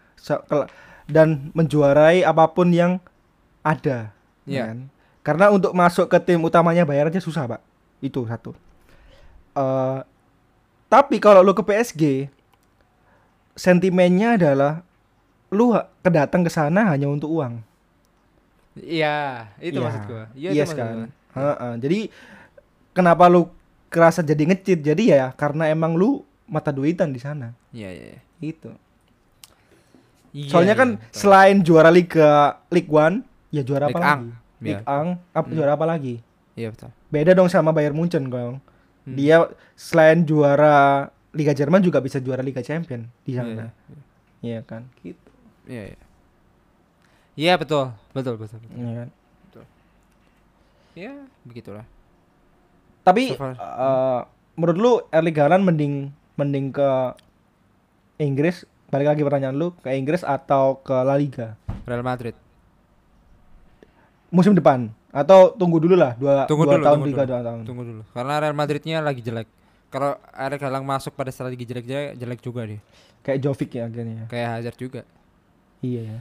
[1.06, 2.98] dan menjuarai apa pun yang
[3.60, 4.12] ada
[4.44, 4.66] Iya.
[4.66, 4.78] kan?
[5.20, 7.62] karena untuk masuk ke tim utamanya Bayer aja susah pak
[8.00, 8.52] itu satu
[9.50, 9.98] Eh
[10.86, 12.26] tapi kalau lu ke PSG
[13.52, 14.82] sentimennya adalah
[15.48, 17.62] lu ha- kedatang ke sana hanya untuk uang
[18.72, 19.82] Iya, itu Iya.
[19.82, 20.24] maksud gua.
[20.32, 20.94] Iya, Yes maksud kan.
[20.94, 21.06] gua.
[21.32, 21.98] Heeh, Jadi
[22.92, 23.50] kenapa lu
[23.90, 24.80] kerasa jadi ngecit?
[24.80, 27.52] Jadi ya karena emang lu mata duitan di sana.
[27.74, 28.06] Iya, iya.
[28.16, 28.20] iya.
[28.40, 28.70] Itu.
[30.30, 31.10] Iya, Soalnya iya, kan betul.
[31.12, 34.02] selain juara Liga League One, ya juara apa Ang.
[34.02, 34.28] lagi?
[34.30, 34.38] Iya.
[34.62, 35.54] Ligue Ang, apa Hmm.
[35.58, 36.14] juara apa lagi?
[36.54, 36.90] Iya betul.
[37.10, 38.62] Beda dong sama Bayern Munchen dong.
[39.04, 39.16] Hmm.
[39.18, 43.66] Dia selain juara Liga Jerman juga bisa juara Liga Champion di Iya, sana.
[44.40, 44.86] Iya kan?
[45.02, 45.28] Gitu.
[45.66, 46.00] Iya, iya.
[47.38, 48.58] Iya betul, betul, betul.
[48.58, 48.78] betul.
[48.78, 49.08] Iya kan?
[50.98, 51.14] Ya,
[51.46, 51.86] begitulah.
[53.00, 54.20] Tapi So eh,
[54.54, 55.94] menurut lu Erling Haaland mending
[56.36, 56.90] mending ke
[58.18, 58.64] Inggris?
[58.90, 61.54] Balik lagi pertanyaan lu ke Inggris atau ke La Liga
[61.86, 62.34] Real Madrid.
[64.30, 67.30] musim depan atau tunggu dulu lah dua, Tunggu dua dulu, tahun tunggu tiga dulu.
[67.34, 67.60] dua tahun.
[67.66, 68.02] Tunggu dulu.
[68.14, 69.48] Karena Real Madridnya lagi jelek.
[69.90, 72.78] Kalau Erik Halang masuk pada strategi jelek jelek, jelek juga dia.
[73.26, 74.30] Kayak Jovic ya akhirnya.
[74.30, 75.02] Kayak Hazard juga.
[75.82, 76.18] Iya ya.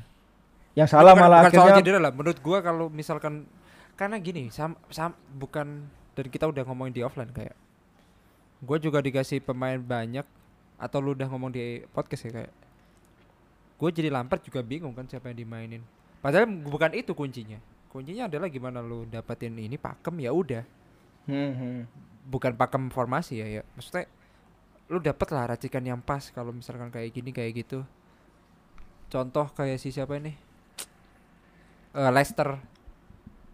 [0.74, 2.12] Yang salah bukan, malah bukan soal akhirnya cedera lah.
[2.18, 3.46] Menurut gua kalau misalkan
[3.94, 5.86] karena gini, sam, sam bukan
[6.20, 7.56] dan kita udah ngomongin di offline kayak
[8.60, 10.28] gua juga dikasih pemain banyak
[10.76, 12.52] atau lu udah ngomong di podcast ya kayak
[13.80, 15.80] gue jadi Lampard juga bingung kan siapa yang dimainin.
[16.20, 17.56] Padahal bukan itu kuncinya.
[17.88, 20.64] Kuncinya adalah gimana lu dapetin ini pakem ya udah.
[21.30, 21.80] Hmm, hmm.
[22.28, 23.62] bukan pakem formasi ya ya.
[23.80, 24.04] Maksudnya
[24.92, 27.88] lu dapet lah racikan yang pas kalau misalkan kayak gini kayak gitu.
[29.08, 30.36] Contoh kayak si siapa ini?
[31.96, 32.60] Eh Leicester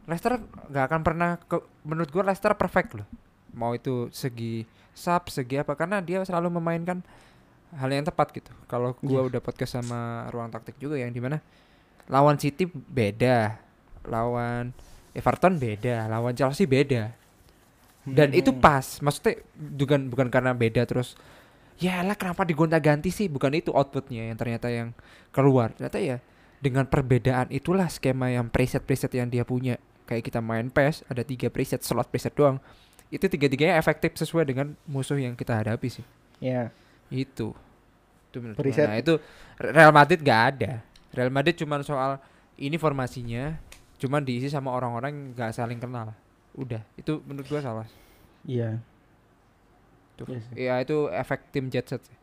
[0.06, 0.38] Leicester
[0.70, 3.08] nggak akan pernah ke, menurut gua Leicester perfect loh.
[3.56, 4.66] Mau itu segi
[4.96, 7.04] sub segi apa karena dia selalu memainkan
[7.76, 8.52] hal yang tepat gitu.
[8.70, 11.42] Kalau gua udah podcast sama ruang taktik juga yang di mana
[12.06, 13.58] lawan City beda
[14.06, 14.70] lawan
[15.18, 17.12] Everton beda lawan Chelsea beda.
[18.06, 18.62] Dan itu Hmm.
[18.62, 21.18] pas maksudnya bukan bukan karena beda terus
[21.82, 23.26] ya lah kenapa digonta-ganti sih?
[23.26, 24.94] Bukan itu outputnya yang ternyata yang
[25.34, 25.74] keluar.
[25.74, 26.18] Ternyata ya
[26.62, 31.50] dengan perbedaan itulah skema yang preset-preset yang dia punya kayak kita main PES ada tiga
[31.50, 32.58] preset slot preset doang
[33.10, 36.06] itu tiga-tiganya efektif sesuai dengan musuh yang kita hadapi sih
[36.38, 36.70] Ya.
[37.08, 37.54] itu
[38.30, 38.64] itu menurut gua.
[38.64, 38.86] Preset.
[38.86, 39.14] nah itu
[39.58, 40.72] Real Madrid gak ada
[41.10, 42.18] Real Madrid cuman soal
[42.56, 43.56] ini formasinya
[43.96, 46.12] cuman diisi sama orang-orang yang gak saling kenal
[46.54, 47.88] udah itu menurut gua salah
[48.46, 48.78] Iya.
[50.16, 50.30] Tuh.
[50.30, 50.54] Iya sih.
[50.56, 52.14] Ya itu efek tim jet set sih.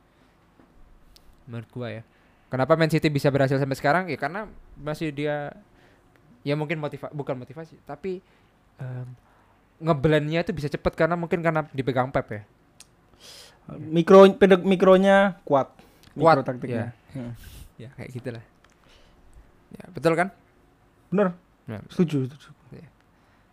[1.45, 2.03] Menurut gua ya.
[2.47, 4.05] Kenapa Man City bisa berhasil sampai sekarang?
[4.07, 4.47] Ya karena
[4.79, 5.51] masih dia
[6.43, 8.23] ya mungkin motiva bukan motivasi, tapi
[8.79, 9.09] em,
[9.83, 12.43] ngeblendnya itu bisa cepet karena mungkin karena dipegang Pep ya.
[13.79, 15.71] Mikro pedek mikronya kuat.
[16.19, 16.91] Kuat, Mikro taktiknya.
[17.15, 17.33] Hmm.
[17.79, 18.45] Ya kayak gitulah.
[19.73, 20.29] Ya, betul kan?
[21.09, 21.33] Bener.
[21.71, 21.79] Ya.
[21.89, 22.53] Setuju, setuju.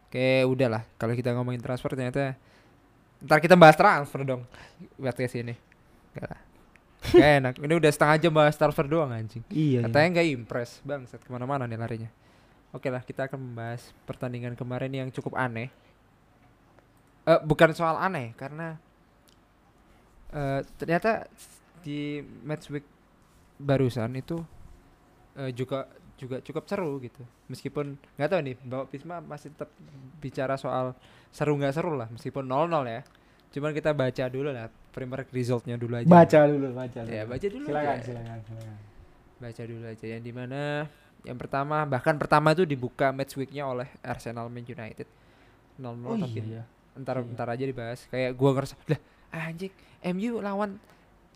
[0.10, 0.82] Oke, udahlah.
[0.97, 2.34] Kalau kita ngomongin transfer ternyata
[3.21, 4.41] ntar kita bahas transfer dong.
[4.97, 5.54] Buat ke sini.
[6.17, 6.34] Gak.
[7.13, 7.54] Gak enak.
[7.62, 9.45] Ini udah setengah jam bahas transfer doang anjing.
[9.54, 9.86] Iya.
[9.86, 12.10] Katanya nggak impress bang, set ke mana-mana nih larinya.
[12.69, 15.73] Oke lah, kita akan membahas pertandingan kemarin yang cukup aneh.
[17.25, 18.77] Eh bukan soal aneh, karena
[20.29, 21.25] eh ternyata
[21.82, 22.86] di match week
[23.58, 24.38] barusan itu
[25.34, 27.23] eh, juga juga cukup seru gitu.
[27.49, 29.71] Meskipun nggak tahu nih, Bapak Pisma masih tetap
[30.21, 30.93] bicara soal
[31.34, 33.01] seru nggak seru lah, meskipun 0-0 ya.
[33.49, 36.05] Cuman kita baca dulu lah, League resultnya dulu aja.
[36.05, 37.10] Baca dulu, baca dulu.
[37.17, 38.03] Ya, baca dulu Silakan, aja.
[38.05, 38.77] silakan, silakan.
[39.39, 40.62] baca dulu aja yang di mana
[41.21, 45.08] yang pertama bahkan pertama itu dibuka match weeknya oleh Arsenal Man United
[45.75, 46.63] 0-0 Oh tapi iya.
[46.95, 47.32] ntar iya.
[47.32, 48.99] ntar aja dibahas kayak gua ngerasa lah
[49.32, 49.71] anjing
[50.10, 50.79] MU lawan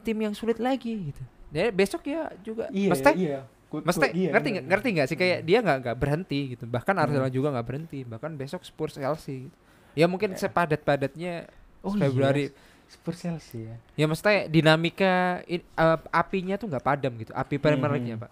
[0.02, 3.40] tim yang sulit lagi gitu ya besok ya juga Iya, Maksudnya- iya.
[3.70, 4.64] Good- Maksudnya good, iya, ngerti iya, iya.
[4.66, 7.04] ngerti nggak sih kayak dia nggak nggak berhenti gitu bahkan Hmm.
[7.04, 9.56] Arsenal juga nggak berhenti bahkan besok Spurs Chelsea gitu.
[9.94, 10.40] ya mungkin Ya.
[10.40, 11.50] sepadat padatnya
[11.82, 12.56] Oh Februari iya.
[12.86, 13.76] Spurs Chelsea ya.
[13.96, 15.14] ya maksudnya dinamika
[15.46, 18.24] in- eh, apinya tuh nggak padam gitu api Premier Hmm, League-nya hmm.
[18.24, 18.32] pak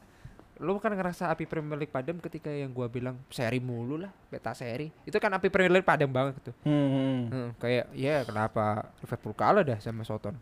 [0.61, 4.53] lu kan ngerasa api Premier League padam ketika yang gua bilang seri mulu lah beta
[4.53, 4.93] seri.
[5.03, 6.55] Itu kan api Premier League padam banget tuh.
[6.61, 7.27] Hmm.
[7.27, 10.37] Hmm, kayak ya kenapa Liverpool kalah dah sama Soton?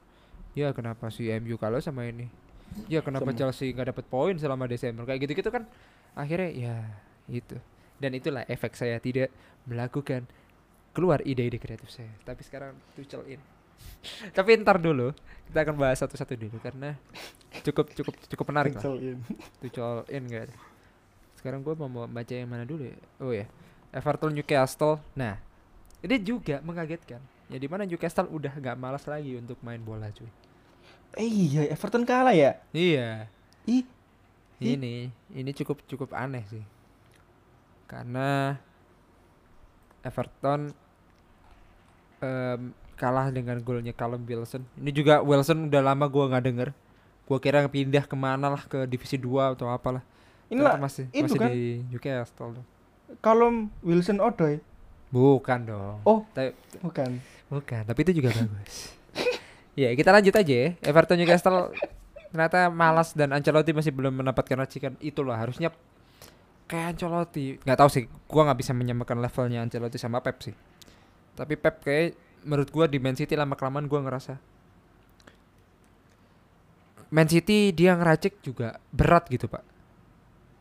[0.51, 2.27] Ya kenapa si MU kalah sama ini?
[2.91, 5.08] Ya kenapa Sama- Chelsea nggak dapet poin selama Desember?
[5.08, 5.63] Kayak gitu gitu kan
[6.13, 6.75] akhirnya ya
[7.32, 7.55] itu.
[7.95, 9.32] Dan itulah efek saya tidak
[9.63, 10.27] melakukan
[10.91, 12.12] keluar ide-ide kreatif saya.
[12.27, 13.41] Tapi sekarang Tuchel in
[14.38, 15.12] tapi ntar dulu
[15.50, 16.94] kita akan bahas satu-satu dulu karena
[17.65, 18.84] cukup cukup cukup menarik lah
[19.60, 20.30] Tuchel in.
[20.30, 20.54] Ada.
[21.39, 22.98] Sekarang gue mau baca yang mana dulu ya?
[23.24, 23.48] Oh ya,
[23.96, 25.00] Everton Newcastle.
[25.15, 25.39] Nah,
[26.04, 27.24] ini juga mengagetkan.
[27.48, 30.28] Ya di mana Newcastle udah gak malas lagi untuk main bola cuy.
[31.18, 32.60] Eh, iya, Everton kalah ya.
[32.76, 33.32] Iya.
[33.65, 33.88] Ih.
[34.60, 36.62] Ini ini cukup cukup aneh sih.
[37.88, 38.60] Karena
[40.04, 40.76] Everton
[42.20, 44.68] em, kalah dengan golnya Callum Wilson.
[44.76, 46.70] Ini juga Wilson udah lama gua nggak denger.
[47.24, 50.04] Gua kira pindah ke mana lah ke divisi 2 atau apalah.
[50.50, 51.50] inilah Ternyata masih itu masih kan?
[51.54, 52.52] di Newcastle.
[53.22, 54.60] kalau Wilson Odoi.
[55.10, 55.98] Bukan dong.
[56.04, 56.22] Oh.
[56.34, 57.10] Tapi, Bukan.
[57.48, 58.94] bukan, tapi itu juga bagus.
[59.80, 60.70] ya, kita lanjut aja ya.
[60.82, 61.70] Everton Newcastle
[62.30, 65.34] ternyata malas dan Ancelotti masih belum mendapatkan racikan itu loh.
[65.34, 65.70] Harusnya
[66.66, 67.58] kayak Ancelotti.
[67.62, 70.54] nggak tahu sih, gua nggak bisa menyamakan levelnya Ancelotti sama Pep sih.
[71.34, 74.36] Tapi Pep kayak menurut gua di Man City lama kelamaan gua ngerasa
[77.10, 79.65] Man City dia ngeracik juga berat gitu, Pak.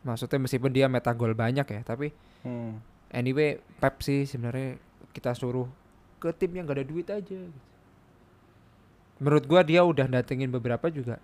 [0.00, 2.78] Maksudnya meskipun dia meta gol banyak ya, tapi Hmm.
[3.10, 4.78] anyway Pep sih sebenarnya
[5.10, 5.66] kita suruh
[6.16, 7.60] ke tim yang gak ada duit aja gitu.
[9.18, 11.18] menurut gua dia udah datengin beberapa juga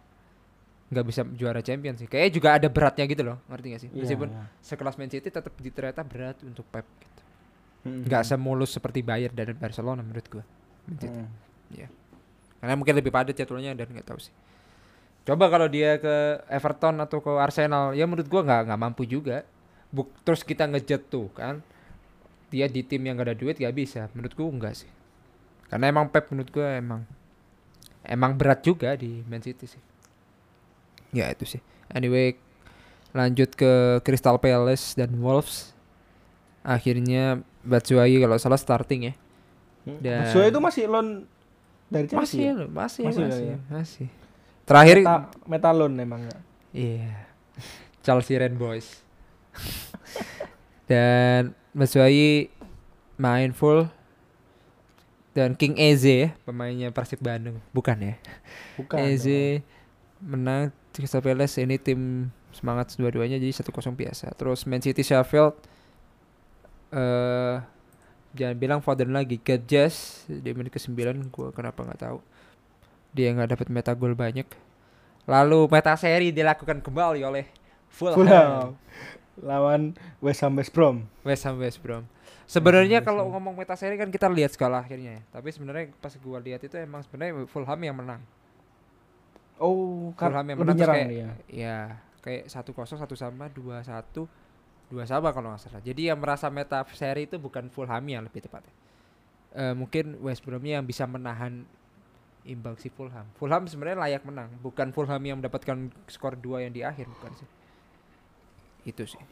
[0.91, 3.99] nggak bisa juara champion sih kayaknya juga ada beratnya gitu loh ngerti gak sih Iya,
[4.03, 4.43] meskipun iya.
[4.59, 7.14] sekelas Man City tetap di ternyata berat untuk Pep gitu
[7.85, 8.09] Hmm.
[8.09, 10.41] nggak semulus seperti Bayern dan Barcelona menurut City.
[11.05, 11.29] Hmm.
[12.61, 14.33] karena mungkin lebih padat jadwalnya dan nggak tahu sih.
[15.25, 19.45] Coba kalau dia ke Everton atau ke Arsenal ya menurut gua nggak nggak mampu juga.
[19.93, 21.61] Buk, terus kita ngejat tuh kan.
[22.53, 24.07] Dia di tim yang gak ada duit gak bisa.
[24.15, 24.91] Menurut gua enggak sih.
[25.67, 27.03] Karena emang Pep menurut gua emang
[28.05, 29.83] emang berat juga di Man City sih.
[31.13, 31.61] Ya itu sih.
[31.93, 32.37] Anyway
[33.15, 35.73] lanjut ke Crystal Palace dan Wolves.
[36.65, 39.15] Akhirnya Batshuayi kalau salah starting ya
[39.85, 41.09] Dan- Batshuayi itu masih loan
[41.87, 42.19] dari Chelsea.
[42.19, 42.53] masih ya?
[42.67, 43.57] masih Masih masih ya.
[43.69, 44.07] masih,
[44.63, 46.39] terakhir Meta, meta loan emang ya.
[46.73, 47.11] iya
[48.05, 49.01] Chelsea Red Boys
[50.85, 52.53] dan Batshuayi
[53.17, 53.89] main full
[55.33, 58.15] dan King Eze ya pemainnya Persib Bandung bukan ya
[58.75, 58.99] Bukan.
[59.01, 59.63] Eze
[60.19, 65.59] menang Crystal Palace ini tim semangat dua-duanya jadi 1-0 biasa terus Man City Sheffield
[66.95, 67.75] eh
[68.35, 69.39] Jangan bilang Foden lagi.
[69.39, 72.19] Gedges di menit ke-9 gua kenapa nggak tahu.
[73.15, 74.47] Dia nggak dapat meta gol banyak.
[75.31, 77.47] Lalu meta seri dilakukan kembali oleh
[77.89, 78.19] Fulham.
[78.19, 78.75] Fulham
[79.35, 81.07] lawan West Ham West Brom.
[81.23, 82.07] West Ham West Brom.
[82.45, 85.23] Sebenarnya kalau ngomong meta seri kan kita lihat skala akhirnya ya.
[85.31, 88.21] Tapi sebenarnya pas gua lihat itu emang sebenarnya Fulham yang menang.
[89.63, 91.29] Oh, Fulham yang menang kayak, dia.
[91.47, 91.79] ya
[92.19, 94.27] kayak satu kosong satu sama dua satu
[94.89, 95.83] dua sama kalau nggak salah.
[95.83, 98.73] Jadi yang merasa meta seri itu bukan Fulham yang lebih tepatnya.
[99.55, 101.65] Eh mungkin West Bromnya yang bisa menahan
[102.45, 103.25] imbang si Fulham.
[103.35, 107.49] Fulham sebenarnya layak menang, bukan Fulham yang mendapatkan skor dua yang di akhir bukan sih.
[108.85, 109.23] Itu sih.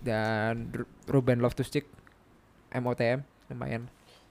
[0.00, 1.84] Dan Ru- Ruben Loftus-Cheek
[2.72, 3.88] MOTM lumayan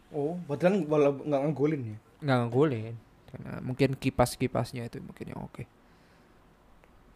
[0.09, 1.97] Oh, padahal nggak ngegolin ya.
[2.19, 2.95] nggak ngegolin
[3.29, 5.61] karena mungkin kipas-kipasnya itu mungkin yang oke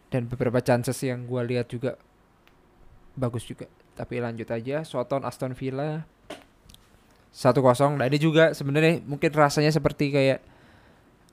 [0.08, 1.98] dan beberapa chances yang gua lihat juga
[3.14, 6.02] bagus juga tapi lanjut aja Soton Aston Villa
[7.34, 10.38] 1-0 nah ini juga sebenarnya mungkin rasanya seperti kayak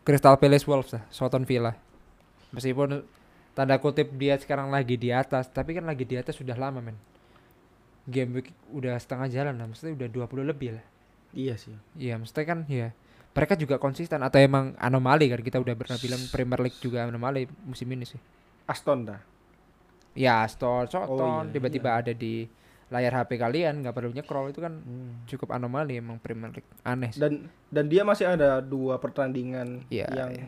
[0.01, 1.73] Crystal Palace Wolves lah Soton Villa
[2.53, 3.05] meskipun
[3.57, 6.97] tanda kutip dia sekarang lagi di atas tapi kan lagi di atas sudah lama men
[8.09, 10.85] game week udah setengah jalan lah maksudnya udah 20 lebih lah
[11.31, 11.75] Iya sih.
[11.95, 12.91] Iya, maksudnya kan ya
[13.31, 17.47] mereka juga konsisten atau emang anomali kan kita udah pernah bilang Premier League juga anomali
[17.63, 18.19] musim ini sih.
[18.67, 19.19] Aston dah.
[20.11, 22.43] Ya, Aston, Soton iya, tiba-tiba ada di
[22.87, 25.23] layar HP kalian nggak perlu nyekrol itu kan Hmm.
[25.23, 27.17] cukup anomali emang Premier League aneh sih.
[27.17, 30.47] Dan dan dia masih ada dua pertandingan Iya, yang iya.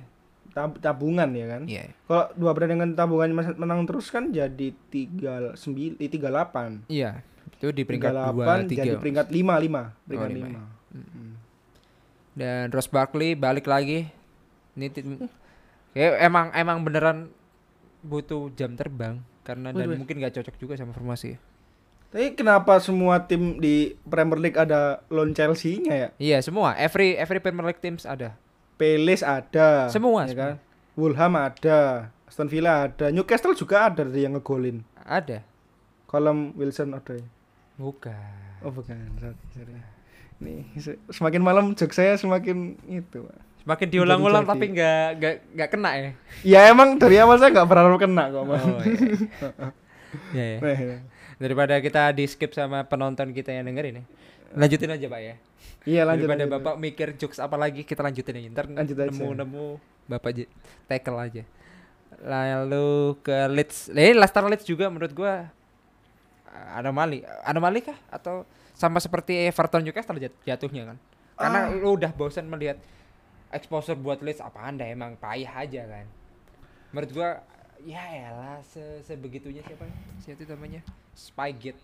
[0.51, 1.61] tab- tabungan ya kan.
[1.63, 1.95] Iya.
[2.03, 6.83] Kalau dua pertandingan tabungan menang terus kan jadi tiga sembilan, tiga delapan.
[6.85, 7.23] Iya,
[7.55, 8.99] itu di Tiga peringkat 2 delapan jadi 3.
[8.99, 10.59] peringkat lima lima, peringkat lima lima.
[10.59, 10.67] ya.
[12.33, 14.09] Dan Ross Barkley balik lagi.
[14.73, 14.89] Ini
[15.93, 17.29] kayak emang emang beneran
[18.01, 21.35] butuh jam terbang karena dan mungkin nggak cocok juga sama formasi.
[22.13, 26.09] Tapi kenapa semua tim di Premier League ada lone Chelsea-nya ya?
[26.21, 28.37] Iya, semua every every Premier League teams ada.
[28.77, 29.89] Palace ada.
[29.89, 30.55] Semua, ya kan?
[30.93, 34.85] Fulham ada, Aston Villa ada, Newcastle juga ada dari yang ngegolin.
[35.05, 35.41] Ada.
[36.05, 37.17] Colum Wilson ada.
[37.17, 37.25] ya?
[37.81, 38.61] Bukan.
[38.61, 39.73] Oh bukan, sorry, sorry.
[40.43, 43.23] Nih, se- semakin malam jok saya semakin itu.
[43.23, 43.37] Pak.
[43.63, 46.11] Semakin diulang-ulang tapi nggak nggak nggak kena ya.
[46.43, 48.59] Ya emang dari awal saya nggak berharap kena kok, Mas.
[48.61, 48.79] Oh,
[50.35, 50.59] iya.
[50.59, 50.97] Nah, iya.
[51.39, 54.05] Daripada kita di skip sama penonton kita yang dengerin ya.
[54.53, 55.35] Lanjutin aja, Pak ya.
[55.83, 56.27] Iya lanjut.
[56.27, 56.55] Daripada lanjut.
[56.59, 58.49] Bapak mikir jokes apa lagi, kita lanjutin aja.
[58.51, 59.09] Ntar Lanjut aja.
[59.09, 59.67] nemu-nemu
[60.05, 60.51] Bapak j-
[60.85, 61.43] tackle aja.
[62.19, 62.87] Lalu
[63.19, 63.89] ke Leeds.
[63.89, 65.47] Ini Leicester Leeds juga menurut gua
[66.47, 67.23] uh, anomali.
[67.41, 70.97] Anomali kah atau sama seperti Everton Newcastle jat- jatuhnya kan?
[71.33, 71.73] Karena Ah.
[71.73, 72.77] lu udah bosan melihat
[73.49, 76.05] exposure buat Leeds apa Anda emang payah aja kan.
[76.89, 77.29] Menurut gua
[77.79, 79.83] ya elah se sebegitunya siapa
[80.17, 80.79] siapa itu namanya
[81.11, 81.75] Spygate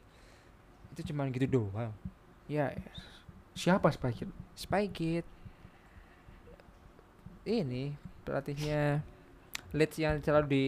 [0.90, 1.92] itu cuman gitu doang
[2.48, 2.72] ya
[3.52, 4.24] Siapa Spike?
[4.56, 5.28] Spygate
[7.44, 7.92] ini
[8.24, 9.04] pelatihnya
[9.70, 10.66] Leeds yang selalu di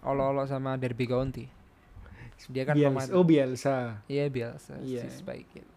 [0.00, 1.46] olo-olo sama Derby County
[2.48, 2.90] dia kan Bielsa.
[2.90, 3.76] pemain Oh Bielsa.
[4.06, 5.02] iya biasa Iya.
[5.04, 5.68] si Spygate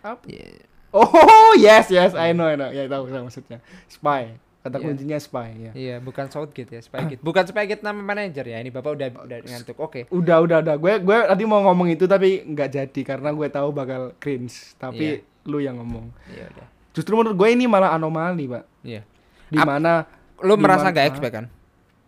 [0.00, 0.24] Apa?
[0.24, 0.64] Iya.
[0.88, 2.70] Oh yes yes I know I know.
[2.70, 3.58] Ya tahu tahu maksudnya.
[3.86, 4.34] Spy.
[4.58, 4.84] Kata Iya.
[4.84, 5.72] kuncinya spy ya.
[5.72, 9.76] iya bukan Southgate ya Spygate bukan Spygate nama manajer ya ini bapak udah udah ngantuk
[9.76, 10.74] oke Udah udah udah.
[10.76, 14.74] Gue gue tadi mau ngomong itu tapi nggak jadi karena gue tahu bakal cringe.
[14.74, 16.10] Tapi lu yang ngomong.
[16.28, 18.64] iya udah Justru menurut gue ini malah anomali, Pak.
[18.82, 19.06] iya
[19.46, 20.04] Di Ap- mana
[20.38, 21.46] lu Di merasa nggak expect kan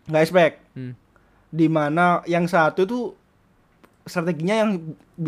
[0.03, 0.55] nggak expect.
[0.73, 0.93] Hmm.
[1.47, 3.15] Di mana yang satu tuh
[4.03, 4.71] strateginya yang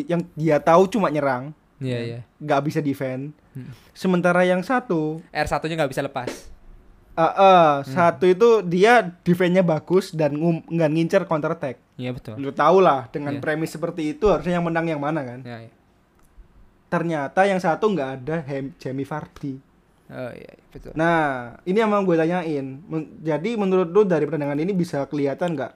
[0.03, 3.31] yang dia tahu cuma nyerang, iya iya nggak bisa defend.
[3.51, 3.69] Hmm.
[3.91, 6.49] Sementara yang satu, R satunya nggak bisa lepas
[7.13, 11.77] eh eh, satu itu dia defendnya bagus dan nggak ngincer counter attack.
[11.93, 13.37] iya betul Lu tau lah dengan Iya.
[13.39, 15.39] premis seperti itu harusnya yang menang yang mana kan?
[15.39, 15.73] iya, iya.
[16.89, 19.61] Ternyata yang satu nggak ada Hem- Jamie Vardy.
[20.09, 21.21] oh iya iya, betul Nah,
[21.63, 22.81] ini yang mau gue tanyain.
[22.81, 25.73] Men- jadi menurut lu dari pertandingan ini bisa kelihatan nggak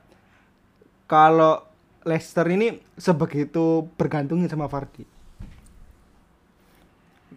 [1.05, 1.66] kalau
[2.07, 5.17] Leicester ini sebegitu bergantungnya sama Vardy?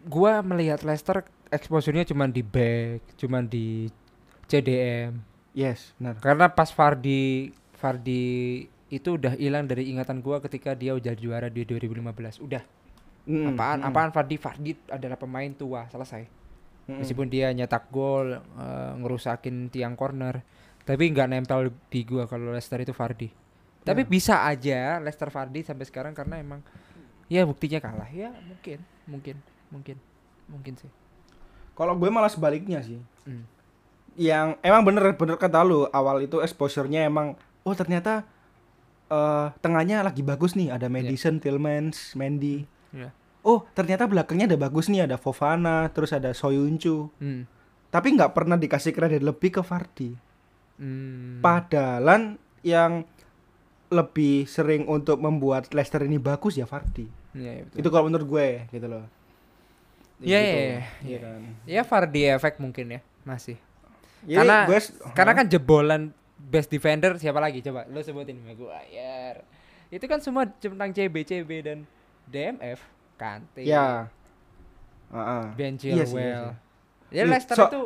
[0.06, 3.90] gua melihat Leicester exposure-nya cuma di back, cuma di
[4.48, 5.20] CDM.
[5.52, 6.22] Yes, benar.
[6.22, 11.66] Karena pas Fardi Fardi itu udah hilang dari ingatan gua ketika dia udah juara di
[11.66, 12.40] 2015.
[12.40, 12.62] Udah.
[13.28, 16.24] Mm, apaan mm, apaan Fardi Fardi adalah pemain tua, selesai.
[16.88, 16.98] mm.
[17.02, 20.40] Meskipun dia nyetak gol, eh, ngerusakin tiang corner,
[20.86, 23.28] tapi nggak nempel di gua kalau Leicester itu Fardi.
[23.90, 24.08] Tapi Ya.
[24.08, 26.62] bisa aja Leicester Fardi sampai sekarang karena emang
[27.26, 28.08] ya buktinya kalah.
[28.08, 29.36] Ya mungkin, mungkin,
[29.68, 29.96] mungkin,
[30.46, 30.90] mungkin sih.
[31.72, 32.98] Kalau gue malah sebaliknya sih.
[33.24, 33.42] Hmm.
[34.14, 38.22] Yang emang bener-bener kata lu awal itu exposure-nya emang oh ternyata
[39.06, 42.62] eh tengahnya lagi bagus nih ada Madison, Tillmans, Mendy.
[42.90, 43.10] Iya.
[43.40, 47.46] oh ternyata belakangnya ada bagus nih ada Fofana terus ada Soyuncu Hmm.
[47.88, 50.12] tapi nggak pernah dikasih kredit lebih ke Vardy
[50.76, 51.38] Hmm.
[51.40, 53.06] padahal yang
[53.90, 57.76] lebih sering untuk membuat Leicester ini bagus ya Vardy Iya, iya, betul.
[57.76, 59.04] itu kalau menurut gue gitu loh
[60.18, 60.80] Iya, Gitu, iya, iya.
[61.02, 63.56] iya kan Ya Vardy efek mungkin ya masih.
[64.20, 64.78] Jadi Karena- gue
[65.12, 66.02] Karena kan jebolan
[66.38, 69.44] best defender siapa lagi coba lu sebutin Maguire.
[69.88, 71.78] Itu kan semua tentang CB CB dan
[72.26, 72.80] DMF
[73.14, 73.60] Kante.
[73.62, 74.06] ya
[75.10, 75.44] Heeh.
[75.54, 76.46] Ben Iya sih, Chilwell.
[76.46, 76.54] iya
[77.10, 77.82] Ya Ih, Leicester so- itu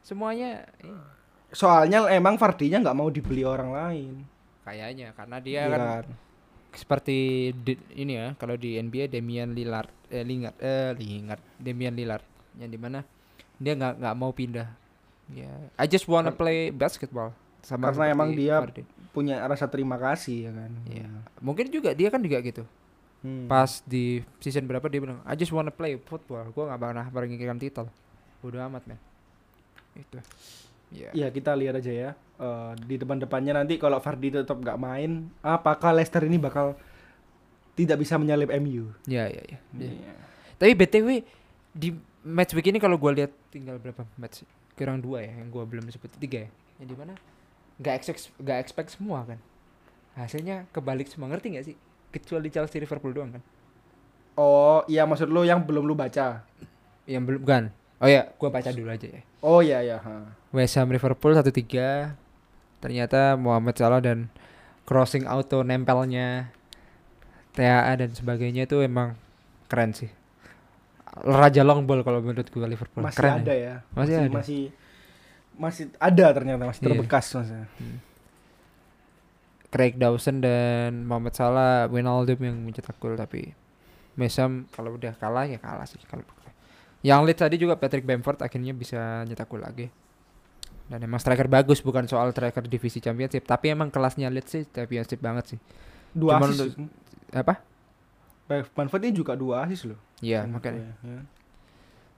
[0.00, 0.98] semuanya iya,
[1.50, 4.14] soalnya emang Vardy-nya nggak mau dibeli orang lain
[4.62, 6.04] kayaknya karena dia Iya kan kan?
[6.72, 7.16] seperti
[7.54, 12.68] di- ini ya kalau di NBA Damian Lillard eh Lingard eh Lingard Damian Lillard yang
[12.68, 13.04] di mana
[13.56, 14.68] dia nggak nggak mau pindah
[15.28, 18.82] ya I just wanna play basketball sama Karena emang dia- Vardy.
[19.10, 21.08] punya rasa terima kasih ya kan Iya.
[21.38, 22.64] mungkin juga dia kan juga gitu
[23.20, 23.46] Hmm.
[23.46, 27.54] pas di season berapa dia bilang I just wanna play football gua nggak pernah menginginkan
[27.56, 27.86] titel
[28.38, 28.98] bodo amat men
[29.94, 30.18] itu
[30.92, 32.10] ya Ya kita lihat aja ya
[32.42, 36.74] Eh, di depan-depannya nanti kalau Vardy tetap nggak main, apakah Leicester ini bakal
[37.78, 38.90] tidak bisa menyalip MU?
[39.06, 39.90] ya ya ya, ya.
[39.94, 40.12] Iya.
[40.58, 41.08] Tapi BTW
[41.70, 41.94] di
[42.26, 44.42] match week ini kalau gua lihat tinggal berapa match?
[44.74, 46.50] Kurang dua ya yang gua belum sebut tiga ya.
[46.82, 47.14] Yang di mana?
[47.78, 49.38] Gak expect gak expect semua kan.
[50.18, 51.76] Hasilnya kebalik semua ngerti gak sih?
[52.10, 53.42] Kecuali Chelsea Liverpool doang kan.
[54.34, 56.42] Oh iya maksud lo yang belum lu baca?
[57.06, 57.64] Yang belum kan.
[58.02, 59.22] Oh ya, gua baca dulu aja ya.
[59.40, 60.02] Oh iya ya.
[60.02, 60.34] ha.
[60.50, 62.12] West Ham Liverpool 1-3.
[62.82, 64.26] Ternyata Mohamed Salah dan
[64.82, 66.50] crossing auto nempelnya
[67.54, 69.14] TAA dan sebagainya itu emang
[69.70, 70.10] keren sih.
[71.22, 73.06] Raja long ball kalau menurut gua Liverpool.
[73.06, 73.62] Masih keren ada ya.
[73.62, 73.74] ya.
[73.94, 74.28] Masih ada.
[74.34, 74.62] Masih
[75.52, 76.86] masih ada ternyata masih Iya.
[76.90, 77.62] terbekas masih.
[79.72, 83.56] Craig Dawson dan Mohamed Salah, Wijnaldum yang mencetak gol tapi
[84.20, 86.24] West Ham kalau udah kalah ya kalah sih kalau
[87.02, 89.90] yang lead tadi juga Patrick Bamford akhirnya bisa nyetak gol lagi.
[90.86, 93.42] Dan emang striker bagus bukan soal striker divisi championship.
[93.42, 95.58] Tapi emang kelasnya lead sih championship banget sih.
[96.12, 96.72] Dua Cuman asis.
[97.32, 97.62] apa?
[98.76, 99.96] Bamford ini juga dua asis loh.
[100.20, 100.92] ya Menurut makanya.
[101.00, 101.20] ya.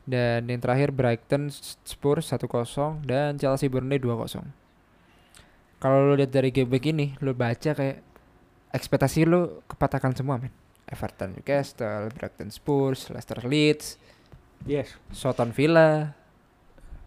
[0.05, 1.49] dan yang terakhir Brighton
[1.87, 2.45] Spurs 1-0
[3.07, 4.45] dan Chelsea Burnley 2-0
[5.80, 8.03] kalau lu lihat dari game week ini lu baca kayak
[8.72, 10.51] ekspektasi lu kepatakan semua men.
[10.85, 13.97] Everton Newcastle Brighton Spurs Leicester Leeds
[14.65, 14.97] Yes.
[15.11, 16.17] Soton Villa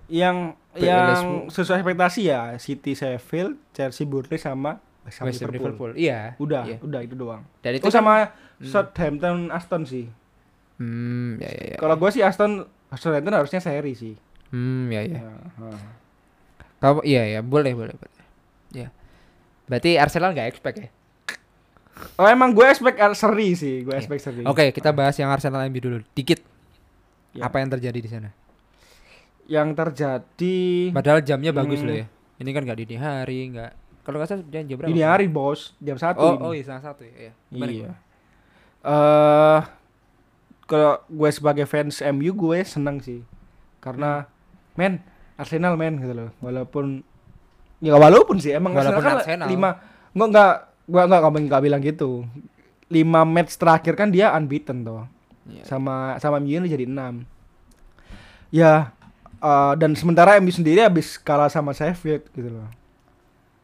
[0.08, 0.38] Yang
[0.72, 5.52] PLS yang sesuai ekspektasi ya City Sheffield, Chelsea Burnley sama West Ham Liverpool.
[5.52, 6.78] Liverpool iya Udah, Iya.
[6.80, 7.42] udah itu doang.
[7.60, 8.14] dan itu Oh kan- sama
[8.58, 8.66] Hmm.
[8.66, 10.06] Southampton Aston sih.
[10.78, 14.14] hmm ya ya ya Kalau gue sih Aston Southampton harusnya seri sih.
[14.50, 15.20] hmm ya ya
[15.58, 15.68] ha.
[16.78, 18.16] kamu iya ya boleh boleh boleh
[18.72, 18.88] ya
[19.66, 20.90] berarti Arsenal nggak expect ya
[22.14, 24.00] Oh emang gue expect seri sih, gue Iya.
[24.00, 24.42] expect seri.
[24.42, 26.40] oke kita bahas yang Arsenal MU dulu dikit
[27.38, 27.46] Ya.
[27.46, 28.30] apa yang terjadi di sana
[29.46, 30.58] Yang terjadi
[30.92, 31.88] Padahal jamnya bagus Hmm.
[31.88, 32.06] loh ya.
[32.38, 33.72] Ini kan nggak dini hari, nggak.
[34.02, 34.90] Kalau nggak salah jam, jam berapa?
[34.90, 36.20] ini hari bos jam satu.
[36.20, 36.42] Oh, ini.
[36.42, 37.14] oh iya setengah satu ya.
[37.18, 37.32] Iya.
[37.48, 37.90] Gimana, Iya.
[38.84, 39.60] Eh
[40.64, 43.24] kalau gue sebagai fans MU gue seneng sih.
[43.80, 44.28] Karena
[44.74, 45.00] men
[45.36, 46.30] Arsenal men gitu loh.
[46.40, 47.02] Walaupun
[47.80, 49.48] ya walaupun sih emang Walaupun Arsenal, kan Arsenal.
[49.48, 49.70] lima
[50.12, 50.54] nggak nggak
[50.88, 52.12] nggak nggak nggak bilang gitu.
[52.88, 55.08] Lima match terakhir kan dia unbeaten tuh.
[55.48, 55.64] Iya.
[55.64, 57.24] Sama sama MU ini jadi enam.
[58.50, 58.92] Ya
[59.38, 62.68] eh, dan sementara MU sendiri habis kalah sama Sheffield gitu loh.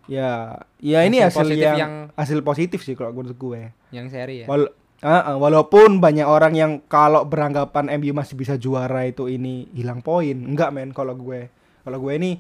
[0.04, 3.62] Ya, ya ini Hasil hasil, positif yang, yang- hasil positif sih kalau menurut gue.
[3.90, 4.48] Yang seri ya.
[4.48, 9.68] Wal- Ah, ah, walaupun banyak orang yang kalau beranggapan MU masih bisa juara itu ini
[9.72, 11.52] hilang poin, enggak men kalau gue.
[11.84, 12.32] Kalau gue ini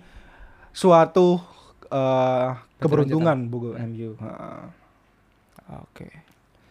[0.72, 1.44] suatu
[1.86, 2.48] eh,
[2.80, 4.16] keberuntungan buku MU.
[4.18, 4.72] Ah.
[5.84, 6.08] Oke.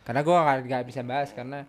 [0.03, 1.69] Karena gua nggak nggak bisa bahas karena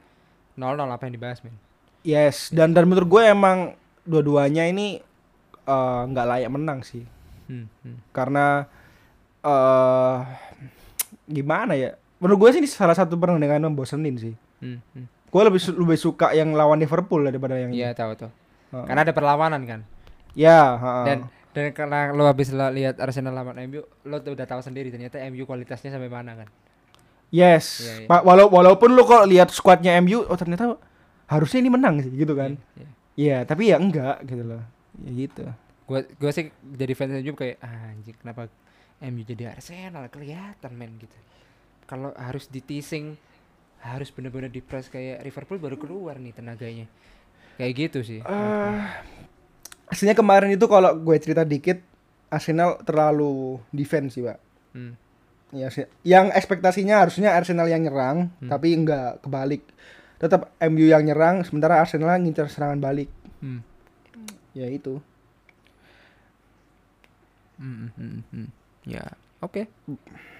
[0.57, 1.55] 0-0 apa yang dibahas men.
[2.03, 3.73] Yes, dan dan menurut gue emang
[4.03, 4.99] dua-duanya ini
[5.63, 7.07] eh, nggak layak menang sih.
[7.47, 7.97] Hmm, hmm.
[8.11, 8.67] Karena
[9.43, 10.17] eh
[11.27, 11.95] gimana ya?
[12.19, 14.35] Menurut gue sih ini salah satu pertandingan yang membosenin sih.
[14.63, 15.05] Hmm, hmm.
[15.27, 18.31] Gue lebih su- lebih suka yang lawan Liverpool daripada yang Iya tahu tuh.
[18.71, 18.85] Ah.
[18.85, 19.81] Karena ada perlawanan kan.
[20.33, 20.91] Ya, ha.
[21.05, 21.17] Dan
[21.53, 25.93] dan karena lo habis lihat Arsenal lawan MU, lo udah tahu sendiri ternyata MU kualitasnya
[25.93, 26.49] sampai mana kan.
[27.33, 27.81] Yes.
[27.81, 28.05] Iya.
[28.05, 30.77] Pa- walau walaupun lu kok lihat skuadnya MU, oh ternyata
[31.25, 32.53] harusnya ini menang sih gitu kan.
[32.77, 32.87] Iya.
[33.13, 34.61] Iya, tapi ya enggak gitu loh.
[35.01, 35.43] Ya gitu.
[35.89, 38.53] Gua gua sih jadi fans MU kayak ah, anjing kenapa
[39.01, 41.17] MU jadi Arsenal kelihatan men gitu.
[41.89, 43.17] Kalau harus di teasing
[43.83, 46.85] harus bener-bener di press kayak Liverpool baru keluar nih tenaganya.
[47.57, 48.19] Kayak gitu sih.
[48.23, 48.81] Eh,
[49.89, 51.81] aslinya kemarin itu kalau gue cerita dikit
[52.33, 54.37] Arsenal terlalu defense sih, Pak.
[54.73, 54.97] Hmm.
[55.53, 55.85] Ya, sih.
[56.01, 58.49] yang ekspektasinya harusnya Arsenal yang nyerang, Hmm.
[58.49, 59.61] tapi enggak kebalik.
[60.17, 63.11] tetap MU yang nyerang sementara Arsenal ngincar serangan balik.
[63.37, 63.59] Hmm.
[64.55, 65.03] Ya itu.
[67.59, 68.47] Hmm, hmm, hmm, hmm.
[68.83, 69.03] Ya,
[69.39, 69.67] oke.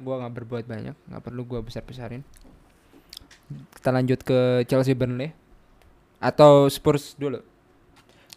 [0.00, 2.22] gua nggak berbuat banyak, nggak perlu gua besar-besarin.
[3.74, 5.34] Kita lanjut ke Chelsea Burnley
[6.18, 7.42] atau Spurs dulu.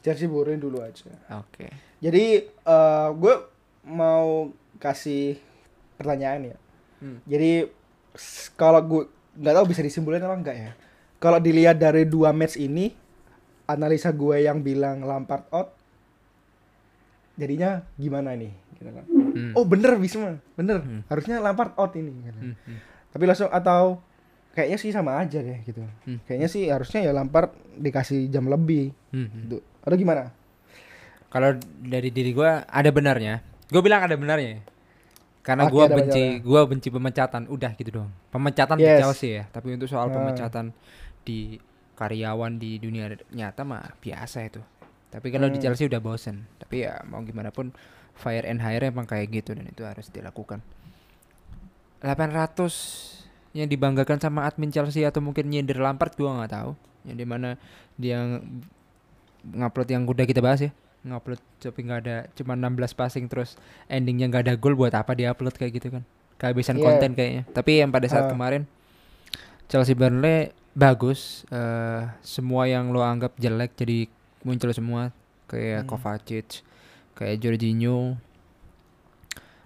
[0.01, 1.13] Chelsea buruin dulu aja.
[1.37, 1.71] Oke.
[1.97, 3.35] Jadi eh gue
[3.85, 5.37] mau kasih
[5.97, 6.57] pertanyaan ya.
[7.01, 7.19] Hmm.
[7.25, 7.69] Jadi
[8.57, 9.03] kalau gue
[9.37, 10.71] nggak tahu bisa disimpulkan apa enggak ya.
[11.17, 12.93] Kalau dilihat dari dua match ini,
[13.65, 15.73] analisa gue yang bilang Lampard out,
[17.33, 18.53] jadinya gimana nih?
[18.77, 19.05] Gitu kan.
[19.09, 19.51] Hmm.
[19.57, 20.81] Oh bener Bisma, bener.
[20.81, 21.01] Hmm.
[21.09, 22.13] Harusnya Lampard out ini.
[22.21, 22.39] gitu.
[22.41, 22.77] Hmm, hmm.
[23.13, 23.97] Tapi langsung atau
[24.53, 25.81] kayaknya sih sama aja deh gitu.
[26.05, 26.21] Hmm.
[26.25, 28.93] Kayaknya sih harusnya ya Lampard dikasih jam lebih.
[29.09, 29.41] Hmm, hmm.
[29.45, 29.57] Gitu.
[29.85, 30.33] Atau gimana?
[31.33, 33.41] Kalau dari diri gua ada benarnya.
[33.67, 34.63] Gue bilang ada benarnya.
[35.47, 37.47] Karena ada benci gua benci pemecatan.
[37.47, 38.11] Udah gitu doang.
[38.27, 38.99] Pemecatan di Yes.
[38.99, 39.43] Chelsea ya.
[39.47, 40.13] Tapi untuk soal Ah.
[40.13, 40.75] pemecatan
[41.23, 41.55] di
[41.95, 44.59] karyawan di dunia nyata mah biasa itu.
[45.07, 45.71] Tapi kalau di Hmm.
[45.71, 46.43] Chelsea udah bosen.
[46.59, 47.71] Tapi ya mau gimana pun
[48.13, 50.59] fire and hire emang kayak gitu dan itu harus dilakukan.
[51.97, 53.23] 800
[53.53, 56.71] yang dibanggakan sama admin Chelsea atau mungkin nyindir Lampard gua nggak tahu.
[57.03, 57.49] Yang di mana
[57.95, 58.43] dia ng-
[59.47, 60.71] ngupload yang udah kita bahas ya
[61.03, 63.55] ngupload tapi nggak ada cuma 16 passing terus
[63.87, 66.03] endingnya nggak ada gol buat apa dia upload kayak gitu kan
[66.35, 66.83] kehabisan Iya.
[66.83, 68.31] konten kayaknya tapi yang pada saat Ah.
[68.31, 68.65] kemarin
[69.67, 74.07] Chelsea Burnley bagus eh, semua yang lo anggap jelek jadi
[74.41, 75.09] muncul semua
[75.45, 75.89] kayak Hmm.
[75.89, 76.61] Kovacic
[77.13, 78.15] kayak Jorginho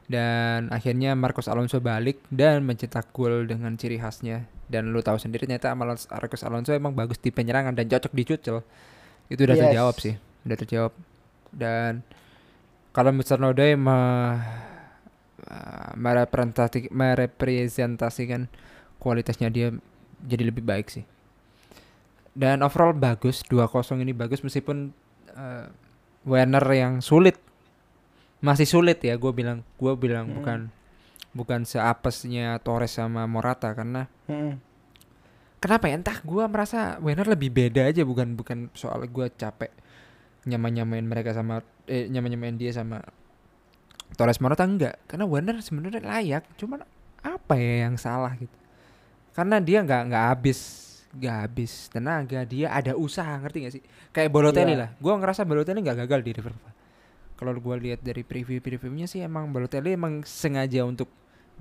[0.07, 5.43] dan akhirnya Marcos Alonso balik dan mencetak gol dengan ciri khasnya dan lo tahu sendiri
[5.43, 8.59] ternyata Marcos Marcos Alonso emang bagus di penyerangan dan cocok di Tuchel
[9.27, 9.63] itu udah Yes.
[9.65, 10.91] terjawab sih udah terjawab
[11.52, 12.02] dan
[12.91, 13.38] kalau Mr.
[13.38, 13.97] Nodai me,
[15.47, 18.47] uh, merepresentasi- merepresentasikan
[18.97, 19.72] kualitasnya dia
[20.22, 21.06] jadi lebih baik sih
[22.32, 23.68] dan overall bagus 2-0
[23.99, 24.95] ini bagus meskipun
[25.32, 25.68] uh,
[26.24, 27.36] Werner yang sulit
[28.39, 30.36] masih sulit ya gue bilang gue bilang Hmm.
[30.39, 30.60] bukan
[31.32, 34.60] bukan seapesnya Torres sama Morata karena Hmm.
[35.58, 39.72] kenapa ya entah gua merasa Werner lebih beda aja bukan bukan soal gua capek
[40.43, 43.01] nyamain-nyamain mereka sama eh nyamain-nyamain dia sama
[44.17, 44.65] Torres Morata?
[44.65, 44.97] Enggak.
[45.07, 46.83] Karena Werner sebenarnya layak cuman
[47.21, 48.51] apa ya yang salah gitu?
[49.31, 50.59] Karena dia nggak nggak habis
[51.11, 53.83] nggak habis tenaga dia ada usaha ngerti gak sih?
[54.15, 54.81] Kayak Balotelli Iya.
[54.87, 54.89] lah.
[54.99, 56.71] Gua ngerasa Balotelli nggak gagal di Liverpool.
[57.35, 61.07] Kalau gua lihat dari preview-previewnya sih emang Balotelli emang sengaja untuk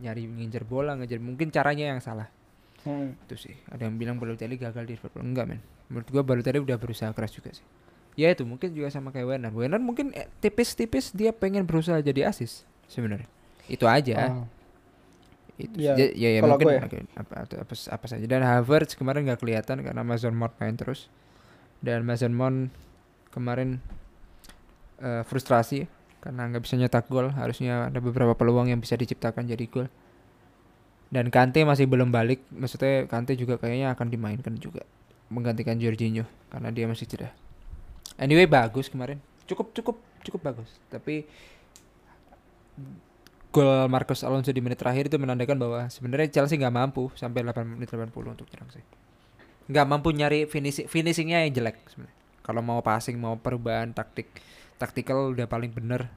[0.00, 1.18] nyari ngincer bola ngejar.
[1.20, 2.30] Mungkin caranya yang salah.
[2.80, 3.12] Hmm.
[3.28, 3.54] itu sih.
[3.68, 5.20] Ada yang bilang Balotelli gagal di Liverpool.
[5.20, 5.60] Enggak men.
[5.92, 7.66] Menurut gua Balotelli udah berusaha keras juga sih
[8.20, 9.52] ya itu mungkin juga sama kayak Werner.
[9.56, 13.28] Werner mungkin eh, tipis-tipis dia pengen berusaha jadi asis sebenarnya.
[13.64, 14.44] Itu aja.
[14.44, 14.44] Ah.
[15.60, 17.20] itu ya, ya, ya kalau mungkin ya.
[17.20, 18.24] apa, apa, apa, apa saja.
[18.24, 21.08] Dan Havertz kemarin nggak kelihatan karena Mason Mount main terus.
[21.84, 22.72] Dan Mason Mount
[23.32, 23.80] kemarin
[25.00, 25.84] eh, frustrasi
[26.20, 27.28] karena nggak bisa nyetak gol.
[27.32, 29.88] Harusnya ada beberapa peluang yang bisa diciptakan jadi gol.
[31.12, 32.40] Dan Kante masih belum balik.
[32.52, 34.84] Maksudnya Kante juga kayaknya akan dimainkan juga.
[35.28, 37.36] Menggantikan Jorginho karena dia masih cedera
[38.16, 39.20] anyway bagus kemarin.
[39.46, 40.70] Cukup cukup cukup bagus.
[40.88, 41.26] Tapi
[43.50, 47.66] gol Marcos Alonso di menit terakhir itu menandakan bahwa sebenarnya Chelsea nggak mampu sampai 8
[47.66, 48.84] menit 80 untuk nyerang sih.
[49.70, 52.18] Nggak mampu nyari finishing finishingnya yang jelek sebenarnya.
[52.46, 54.30] Kalau mau passing mau perubahan taktik
[54.78, 56.08] taktikal udah paling bener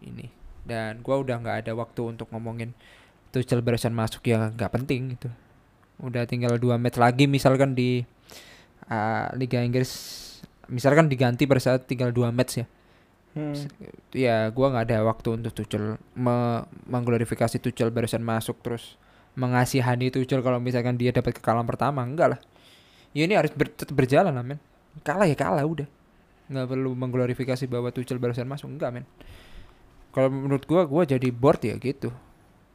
[0.00, 0.32] ini.
[0.64, 2.72] Dan gua udah nggak ada waktu untuk ngomongin
[3.28, 5.28] Tuchel barusan masuk ya nggak penting itu.
[6.00, 8.00] Udah tinggal dua match lagi misalkan di
[8.88, 9.92] uh, Liga Inggris
[10.68, 12.66] misalkan diganti pada saat tinggal dua match ya.
[13.36, 13.52] Hmm.
[14.16, 18.96] ya gua nggak ada waktu untuk Tuchel me mengglorifikasi Tuchel barusan masuk terus
[19.36, 22.40] mengasihani Tuchel kalau misalkan dia dapat kekalahan pertama enggak lah.
[23.12, 24.58] Ya ini harus ber- tetap berjalan lah men.
[25.04, 25.86] Kalah ya kalah udah.
[26.48, 29.04] Nggak perlu mengglorifikasi bahwa Tuchel barusan masuk enggak men.
[30.10, 32.10] Kalau menurut gua gua jadi bored ya gitu.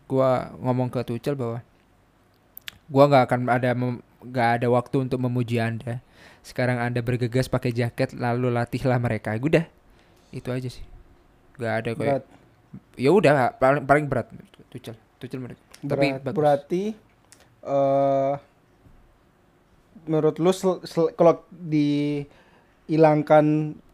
[0.05, 1.65] Gua ngomong ke Tuchel bahwa
[2.87, 3.69] gua nggak akan ada
[4.23, 5.99] nggak ada waktu untuk memuji anda
[6.43, 9.63] sekarang anda bergegas pakai jaket lalu latihlah mereka udah
[10.29, 10.83] itu aja sih
[11.55, 12.23] nggak ada kayak Berat.
[12.97, 14.27] ya udah paling paling berat
[14.67, 16.35] Tuchel Tuchel menurut tapi Berat- bagus.
[16.35, 16.83] berarti
[17.63, 18.33] eh
[20.03, 20.51] menurut lu
[21.15, 23.45] kalau dihilangkan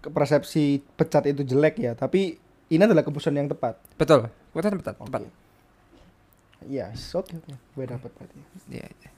[0.02, 2.40] persepsi pecat itu jelek ya tapi
[2.70, 5.38] ini adalah keputusan yang tepat betul betul tepat tepat Oke.
[6.68, 7.40] Iya, oke.
[7.72, 8.36] Gue dapat berarti.
[8.68, 9.10] ya ya.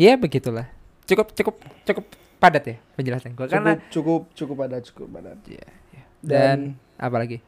[0.00, 0.64] ya begitulah
[1.04, 2.04] cukup cukup cukup
[2.46, 5.34] padat ya penjelasan Cukup karena cukup cukup ada cukup ada.
[5.50, 6.02] ya, ya.
[6.22, 6.58] Dan dan
[7.02, 7.38] apa lagi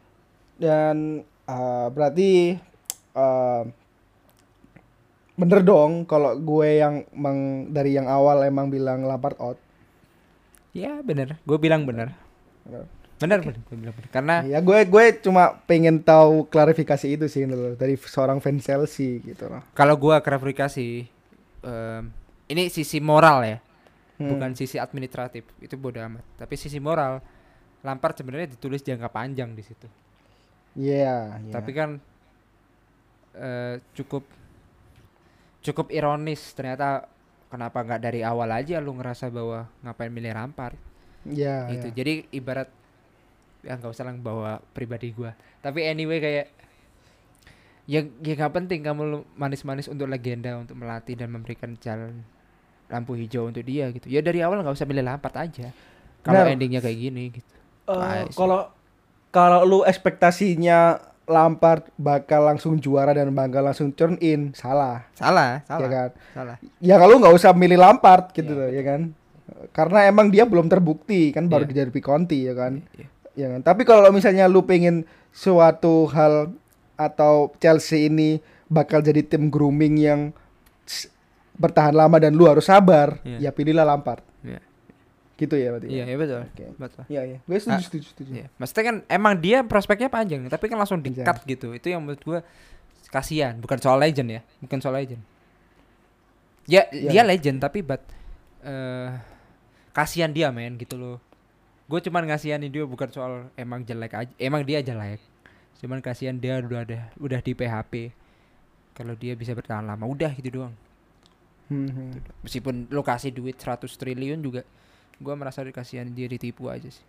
[0.59, 2.59] dan eh, berarti
[3.15, 3.63] eh,
[5.39, 9.59] bener dong kalau gue yang meng, dari yang awal emang bilang Lampard out.
[10.75, 12.11] Ya bener, gue bilang bener.
[12.67, 12.91] Bener.
[13.19, 14.11] Bener, bener, gue bilang bener.
[14.11, 19.23] Karena Ya gue gue cuma pengen tahu klarifikasi itu sih loh dari seorang fans Chelsea
[19.23, 19.63] gitu loh.
[19.75, 21.07] kalau gue klarifikasi,
[21.63, 22.03] em,
[22.51, 23.59] ini sisi moral ya,
[24.19, 24.35] Hmm.
[24.35, 25.47] bukan sisi administratif.
[25.63, 26.27] Itu bodo amat.
[26.35, 27.23] Tapi sisi moral,
[27.87, 29.87] Lampard sebenarnya ditulis jangka panjang di situ.
[30.75, 31.53] Iya, iya.
[31.55, 32.03] Tapi kan
[33.39, 34.27] eh, cukup
[35.63, 37.07] cukup ironis ternyata
[37.51, 40.79] kenapa nggak dari awal aja lu ngerasa bahwa ngapain milih Lampard
[41.27, 41.87] Iya, gitu.
[41.91, 41.95] iya.
[41.95, 42.69] Jadi ibarat
[43.67, 45.35] ya nggak usah lah bawa pribadi gua.
[45.63, 46.47] Tapi anyway kayak
[47.89, 52.21] ya ya nggak penting kamu manis-manis untuk legenda untuk melatih dan memberikan jalan
[52.89, 54.09] lampu hijau untuk dia gitu.
[54.09, 55.69] Ya dari awal nggak usah milih Lampard aja.
[56.21, 56.53] Kalau Benar.
[56.53, 57.55] endingnya kayak gini gitu.
[57.87, 58.37] Eh, Baik sih.
[58.37, 58.61] kalau
[59.29, 65.69] kalau lu ekspektasinya Lampard bakal langsung juara dan bakal langsung turn in, salah, Salah, ya
[65.69, 66.11] salah, kan?
[66.33, 66.57] salah.
[66.81, 69.13] Ya kalau nggak usah milih Lampard gitu loh, ya kan?
[69.77, 71.93] Karena emang dia belum terbukti kan baru Iya.
[71.93, 72.81] di County ya kan?
[72.97, 73.07] Iya.
[73.37, 73.61] Ya kan?
[73.61, 76.49] Tapi kalau misalnya lu pengen suatu hal
[76.97, 80.21] atau Chelsea ini bakal jadi tim grooming yang
[81.59, 83.39] bertahan lama dan lu harus sabar, Iya.
[83.39, 84.23] ya pilihlah Lampard.
[84.41, 84.63] Iya.
[85.35, 85.87] Gitu ya berarti.
[85.87, 86.41] Iya, iya betul.
[86.43, 86.65] Oke.
[86.75, 87.03] Betul.
[87.07, 87.39] Iya, iya.
[87.43, 88.31] Gue setuju, Ah, setuju, setuju.
[88.33, 91.71] Iya, maksudnya kan emang dia prospeknya panjang, tapi kan langsung di-cut gitu.
[91.73, 92.41] Itu yang menurut gua
[93.09, 95.23] kasihan, bukan soal legend ya, bukan soal legend.
[96.65, 97.11] Ya, Iya.
[97.11, 98.03] dia legend tapi but
[98.61, 99.15] eh
[99.91, 101.17] kasihan dia men gitu loh.
[101.89, 105.19] Gue cuman ngasihanin dia bukan soal emang jelek aja, emang dia jelek.
[105.81, 108.13] Cuman kasihan dia udah ada udah di PHP.
[108.93, 110.75] Kalau dia bisa bertahan lama, udah gitu doang.
[111.69, 112.11] Hmm, hmm.
[112.43, 114.65] Meskipun lo kasih duit 100 triliun juga
[115.19, 117.05] gua merasa dikasihan dia ditipu aja sih.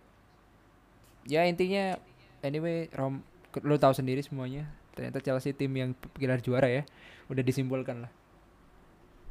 [1.24, 1.96] Ya intinya
[2.40, 3.20] anyway Rom
[3.56, 4.68] lo tahu sendiri semuanya.
[4.92, 6.82] Ternyata Chelsea tim yang gelar juara ya.
[7.26, 8.12] Udah disimpulkan lah.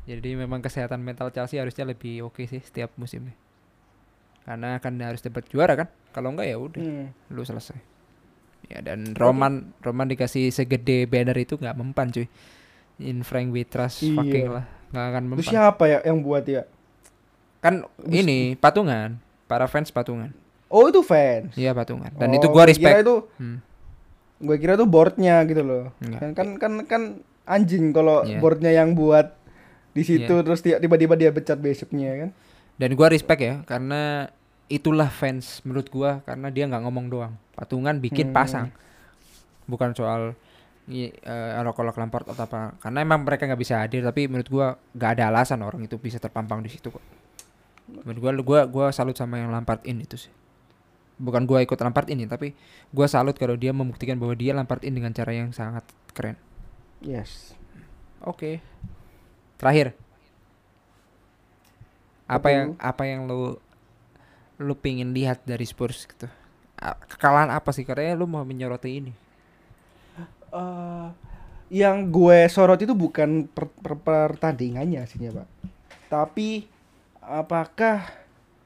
[0.05, 3.35] Jadi memang kesehatan mental Chelsea harusnya lebih oke sih setiap musimnya.
[4.41, 5.87] Karena akan harus dapat juara kan.
[6.09, 7.13] Kalau enggak ya udah Hmm.
[7.29, 7.77] lu selesai.
[8.65, 12.25] Ya dan Roman Roman dikasih segede banner itu nggak mempan cuy.
[12.99, 14.15] In Frank we trust Iya.
[14.15, 14.65] fucking lah.
[14.89, 15.45] Nggak akan Itu mempan.
[15.47, 16.63] siapa ya yang buat ya?
[17.59, 20.31] Kan ini patungan, para fans patungan.
[20.65, 21.53] Oh itu fans.
[21.53, 22.09] Iya patungan.
[22.11, 22.95] Dan Oh, itu gua Kira respect.
[23.01, 23.57] itu, Hmm.
[24.39, 25.83] gue kira itu boardnya gitu loh.
[25.99, 26.19] Enggak.
[26.19, 27.01] Kan kan kan, kan
[27.45, 28.37] anjing kalau Iya.
[28.37, 29.33] boardnya yang buat
[29.91, 30.45] di situ Iya.
[30.45, 32.29] terus ti- tiba-tiba dia pecat besoknya kan.
[32.77, 34.29] Dan gua respect ya karena
[34.67, 37.33] itulah fans menurut gua karena dia nggak ngomong doang.
[37.53, 38.37] Patungan bikin Hmm.
[38.37, 38.67] pasang.
[39.65, 40.37] Bukan soal
[40.89, 42.73] i- eh, olok-olok Lampard atau apa.
[42.81, 44.67] Karena emang mereka nggak bisa hadir tapi menurut gua
[44.97, 47.03] nggak ada alasan orang itu bisa terpampang di situ kok.
[48.05, 50.33] Menurut gua gua gua salut sama yang Lampard in itu sih.
[51.21, 52.57] Bukan gua ikut Lampard ini tapi
[52.89, 56.35] gua salut kalau dia membuktikan bahwa dia Lampard in dengan cara yang sangat keren.
[56.99, 57.53] Yes.
[58.25, 58.59] Oke.
[59.55, 59.95] Terakhir.
[62.29, 62.55] Apa Betul.
[62.55, 63.57] yang apa yang lu
[64.59, 66.27] lu pingin lihat dari Spurs gitu?
[66.79, 67.83] Kekalahan apa sih?
[67.83, 69.11] Karena lu mau menyoroti ini.
[70.49, 71.07] Eh,
[71.69, 75.47] yang gue sorot itu bukan per- per- pertandingannya aslinya pak,
[76.09, 76.65] tapi
[77.21, 78.09] apakah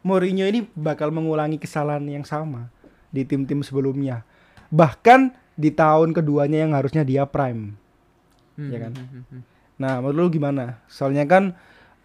[0.04, 2.72] Mourinho ini bakal mengulangi kesalahan yang sama
[3.12, 4.24] di tim-tim sebelumnya,
[4.72, 7.76] bahkan di tahun keduanya yang harusnya dia prime.
[8.56, 8.94] Iya kan?
[8.96, 9.42] Hmm, hmm, hmm.
[9.82, 10.80] Nah, menurut lu gimana?
[10.88, 11.58] Soalnya kan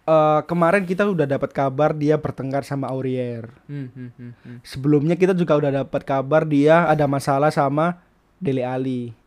[0.03, 3.47] eh, kemarin kita udah dapat kabar dia bertengkar sama Aurier.
[3.71, 4.57] Hmm, hmm, hmm, hmm.
[4.65, 8.01] Sebelumnya kita juga udah dapat kabar dia ada masalah sama
[8.41, 9.18] Dele Ali.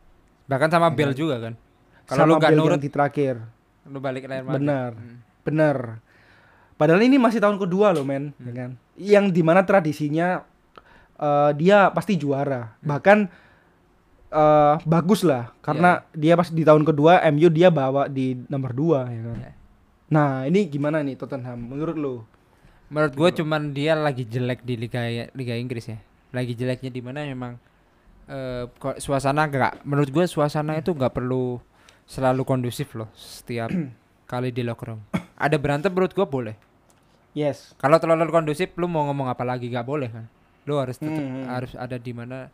[0.52, 1.54] Bahkan sama Bell juga kan.
[2.04, 3.40] Kalau lu Bale nurut, ganti terakhir.
[3.82, 4.60] lu balik Real Madrid.
[4.60, 4.90] Benar.
[4.94, 5.18] Hmm.
[5.42, 5.76] Bener.
[6.76, 8.44] Padahal ini masih tahun kedua loh men, Hmm.
[8.46, 8.70] ya kan?
[8.94, 10.44] Yang di mana tradisinya
[11.16, 12.84] eh, dia pasti juara, Hmm.
[12.84, 13.18] bahkan
[14.28, 19.00] eh, bagus lah, karena dia pas di tahun kedua MU dia bawa di nomor 2
[19.06, 19.38] ya kan.
[19.38, 19.52] Ya.
[20.08, 22.14] Nah ini gimana nih Tottenham menurut lo?
[22.88, 25.00] Menurut gue cuman dia lagi jelek di Liga
[25.32, 26.00] Liga Inggris ya.
[26.32, 27.56] Lagi jeleknya di mana memang
[28.30, 31.58] eh kok suasana nggak menurut gue suasana itu nggak perlu
[32.06, 33.70] selalu kondusif loh setiap
[34.30, 35.00] kali di locker room.
[35.36, 36.54] Ada berantem menurut gue boleh.
[37.32, 37.72] Yes.
[37.80, 40.26] Kalau terlalu kondusif lu mau ngomong apa lagi nggak boleh kan.
[40.68, 41.46] Lu harus tetap Hmm, hmm.
[41.48, 42.52] harus ada di mana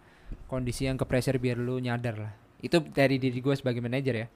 [0.49, 2.33] kondisi yang ke pressure biar lu nyadar lah.
[2.62, 4.27] Itu dari diri gue sebagai manajer ya.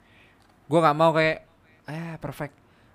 [0.69, 1.47] Gue nggak mau kayak
[1.89, 2.53] ah perfect.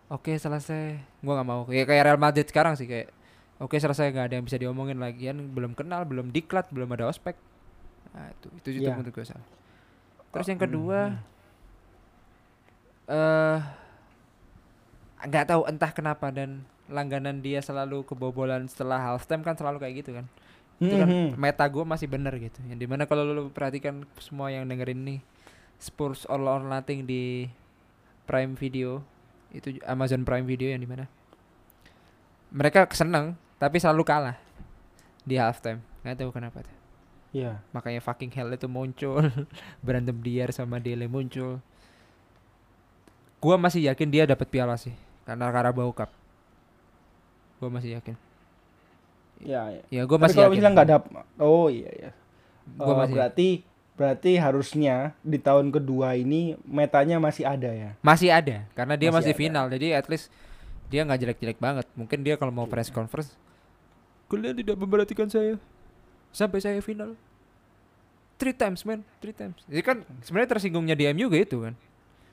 [0.09, 1.01] Oke selesai.
[1.21, 3.11] Gue nggak mau kayak kayak Real Madrid sekarang sih kayak
[3.59, 7.09] oke selesai nggak ada yang bisa diomongin lagi kan belum kenal belum diklat belum ada
[7.11, 7.35] ospek.
[8.13, 8.97] Nah, itu itu juga Iya.
[8.97, 9.49] menurut gue salah.
[10.29, 11.01] Terus yang kedua
[13.09, 13.59] eh
[15.19, 20.11] nggak tahu entah kenapa dan langganan dia selalu kebobolan setelah halftime kan selalu kayak gitu
[20.15, 20.27] kan
[20.79, 21.35] itu kan Mhm.
[21.35, 25.21] meta gue masih bener gitu yang di mana kalau lu perhatikan semua yang dengerin nih
[25.77, 27.51] Spurs all or nothing di
[28.25, 29.03] Prime Video
[29.51, 31.11] itu Amazon Prime Video yang di mana
[32.55, 34.37] mereka seneng tapi selalu kalah
[35.25, 36.77] di halftime nggak tahu kenapa tuh
[37.29, 37.61] Iya.
[37.71, 39.21] makanya fucking hell itu muncul
[39.85, 41.61] berantem Diar sama Dele muncul
[43.39, 46.11] gua masih yakin dia dapat piala sih karena Carabao Cup
[47.59, 48.17] gua masih yakin
[49.39, 49.83] Iya, iya.
[49.87, 52.11] ya gua Tapi masih kalau yakin misalnya nggak dapat Oh iya iya.
[52.75, 53.49] Gua Eh, masih berarti
[53.95, 57.91] berarti harusnya di tahun kedua ini metanya masih ada ya.
[57.99, 59.41] masih ada karena dia Masih masih, ada.
[59.43, 60.31] final jadi at least
[60.87, 63.35] dia nggak jelek-jelek banget mungkin dia kalau mau press conference
[64.27, 65.59] kalian tidak memperhatikan saya
[66.31, 67.15] sampai saya final.
[68.39, 69.03] Three times man.
[69.19, 69.59] Three times.
[69.67, 71.75] Jadi kan sebenarnya tersinggungnya di MU gitu kan?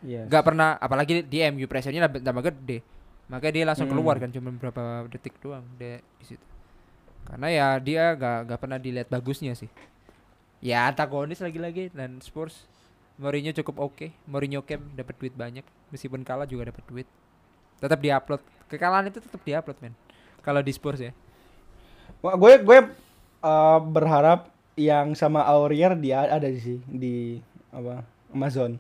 [0.06, 0.30] Iya.
[0.30, 2.86] nggak pernah apalagi di MU pressure-nya tambah, gede.
[3.26, 3.98] Makanya dia langsung Hmm.
[3.98, 4.30] keluar kan?
[4.30, 6.46] Cuma beberapa detik doang dia di situ.
[7.26, 9.66] Karena ya dia nggak nggak pernah dilihat bagusnya sih.
[10.62, 12.70] Ya antagonis lagi-lagi dan Spurs.
[13.18, 14.14] Mourinho cukup oke.
[14.30, 15.66] Mourinho camp dapat duit banyak.
[15.90, 17.08] Meskipun kalah juga dapat duit.
[17.82, 18.42] Tetap diupload.
[18.70, 19.94] Kekalahan itu tetap diupload men.
[20.46, 21.18] Kalau di Spurs ya.
[22.22, 22.78] Wah, gue gue
[23.46, 27.40] eh, berharap yang sama Aurier dia ada di sih di
[27.70, 28.02] apa
[28.34, 28.76] Amazon.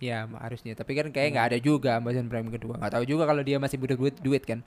[0.00, 3.44] ya harusnya tapi kan kayak nggak ada juga Amazon Prime kedua nggak tahu juga kalau
[3.44, 4.64] dia masih butuh duit duit kan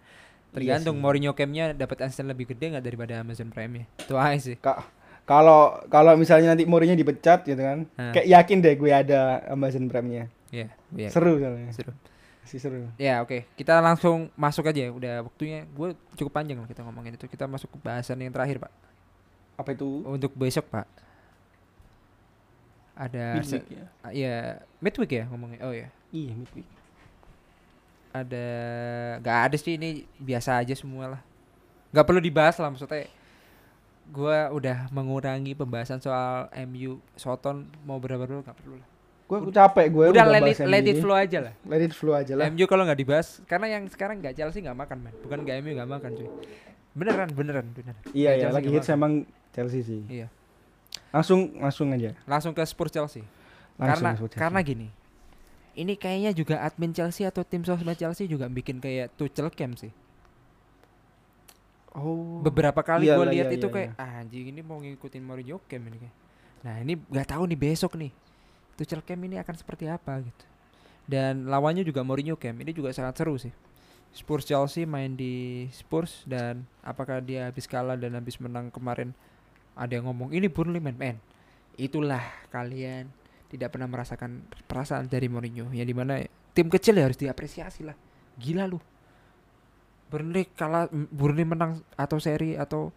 [0.53, 1.01] tergantung sih.
[1.01, 4.85] Mourinho campnya dapat asisten lebih gede nggak daripada Amazon Prime nya itu aja sih Kak
[5.23, 8.11] kalau kalau misalnya nanti Mourinho dipecat gitu kan, Hah.
[8.11, 10.27] kayak yakin deh gue ada Amazon Prime-nya.
[10.51, 11.71] ya ya Seru soalnya.
[11.71, 11.95] seru
[12.43, 12.91] Masih seru.
[12.99, 14.83] Ya oke, kita langsung masuk aja.
[14.91, 17.23] Udah waktunya, gue cukup panjang lah kita ngomongin itu.
[17.31, 18.67] Kita masuk ke bahasan yang terakhir pak.
[19.55, 20.01] Apa itu?
[20.03, 20.85] Untuk besok pak,
[22.93, 23.85] ada Midweek ya.
[24.01, 24.35] ah, ya
[24.77, 25.59] midweek ya ngomongnya.
[25.65, 26.67] Oh ya, Iya, midweek.
[28.13, 28.45] ada
[29.17, 31.21] nggak ada sih ini biasa aja semua lah.
[31.89, 33.09] Nggak perlu dibahas lah maksudnya.
[34.05, 38.87] Gue udah mengurangi pembahasan soal MU Soton mau berapa dulu nggak perlu lah.
[39.25, 41.53] Gue capek gue udah let it, let it flow aja lah.
[41.65, 42.45] Let it flow aja lah.
[42.53, 45.73] MU kalau nggak dibahas, karena yang sekarang nggak Chelsea nggak makan man, bukan nggak MU
[45.73, 46.29] nggak makan cuy.
[46.93, 48.03] Beneran, beneran, beneran.
[48.13, 48.97] Iya ya, lagi hits makan.
[49.01, 49.13] emang
[49.53, 50.01] Chelsea sih.
[50.09, 50.27] Iya.
[51.13, 52.17] Langsung langsung aja.
[52.25, 53.21] Langsung ke Spurs Chelsea.
[53.77, 54.41] Langsung karena langsung Chelsea.
[54.41, 54.87] karena gini.
[55.73, 59.89] Ini kayaknya juga admin Chelsea atau tim sosmed Chelsea juga bikin kayak Tuchel camp sih.
[61.97, 62.41] oh.
[62.45, 65.57] Beberapa kali gue Iyalah, lihat iya, itu iya, kayak ah, anjing ini mau ngikutin Mourinho
[65.65, 66.15] camp ini kayak.
[66.63, 68.13] Nah, ini nggak tahu nih besok nih.
[68.77, 70.45] Tuchel camp ini akan seperti apa gitu.
[71.09, 72.61] Dan lawannya juga Mourinho camp.
[72.61, 73.53] Ini juga sangat seru sih.
[74.13, 79.09] Spurs Chelsea main di Spurs dan apakah dia habis kalah dan habis menang kemarin
[79.74, 81.17] ada yang ngomong ini Burnley man, man.
[81.78, 82.21] Itulah
[82.53, 83.09] kalian
[83.49, 86.21] tidak pernah merasakan perasaan dari Mourinho yang di mana
[86.53, 87.97] tim kecil ya harus diapresiasi lah.
[88.38, 88.82] Gila lu.
[90.09, 92.93] Burnley kalah Burnley menang atau seri atau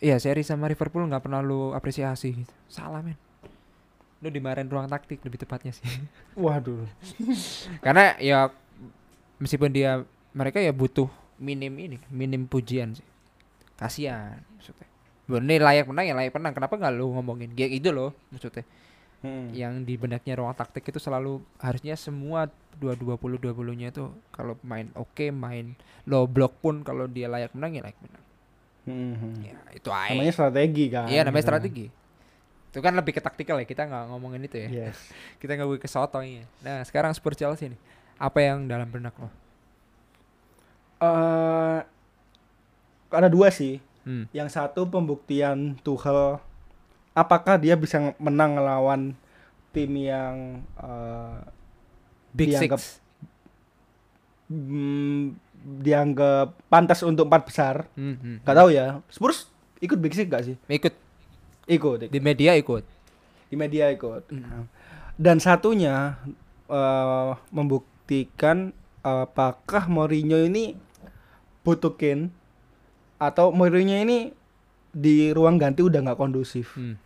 [0.00, 2.54] Iya seri sama Liverpool nggak pernah lu apresiasi gitu.
[2.72, 3.20] Salah men.
[4.24, 5.84] Lu dimarahin ruang taktik lebih tepatnya sih.
[6.40, 6.88] Waduh.
[7.84, 8.48] Karena ya
[9.36, 10.00] meskipun dia
[10.32, 13.04] mereka ya butuh minim ini, minim pujian sih.
[13.76, 14.88] Kasihan maksudnya.
[15.30, 16.52] Burnley layak menang ya layak menang.
[16.58, 18.66] Kenapa nggak lu ngomongin kayak itu loh maksudnya.
[19.20, 19.52] Hmm.
[19.52, 22.48] Yang di benaknya ruang taktik itu selalu harusnya semua
[22.80, 25.76] dua dua puluh dua nya itu kalau main oke main
[26.08, 28.24] low block pun kalau dia layak menang ya layak menang.
[28.88, 29.34] Hmm.
[29.44, 30.10] Ya itu aja.
[30.16, 31.06] Namanya strategi kan.
[31.06, 31.50] Iya namanya gitu.
[31.52, 31.86] strategi.
[32.70, 34.88] Itu kan lebih ke taktikal ya kita nggak ngomongin itu ya.
[34.88, 34.98] Yes.
[35.42, 36.46] Kita nggak ke sotonya.
[36.64, 37.80] Nah sekarang Spurs Chelsea nih.
[38.16, 39.28] Apa yang dalam benak lo?
[41.02, 41.80] Eh
[43.10, 43.82] ada dua sih.
[44.00, 44.24] Hmm.
[44.32, 46.40] Yang satu pembuktian Tuchel
[47.12, 49.12] apakah dia bisa menang ngelawan
[49.70, 51.36] tim yang eh,
[52.30, 52.98] Big Dianggap- Six.
[54.48, 55.20] mm,
[55.80, 57.74] dianggap pantas untuk empat besar.
[57.92, 58.36] Hmm, hmm.
[58.42, 59.04] Gak tahu ya.
[59.06, 59.46] Spurs
[59.78, 60.56] ikut Big Six gak sih?
[60.66, 60.94] Ikut
[61.68, 61.98] Ikut.
[62.02, 62.10] ikut.
[62.10, 62.82] di media ikut.
[63.46, 64.26] Di media ikut.
[64.26, 64.66] Hmm.
[65.14, 66.16] Dan satunya
[66.66, 70.76] eh, membuktikan apakah Mourinho ini
[71.60, 72.32] butuh Kane
[73.20, 74.32] atau Mourinho ini
[74.90, 76.74] di ruang ganti udah nggak kondusif.
[76.74, 76.96] Hmm.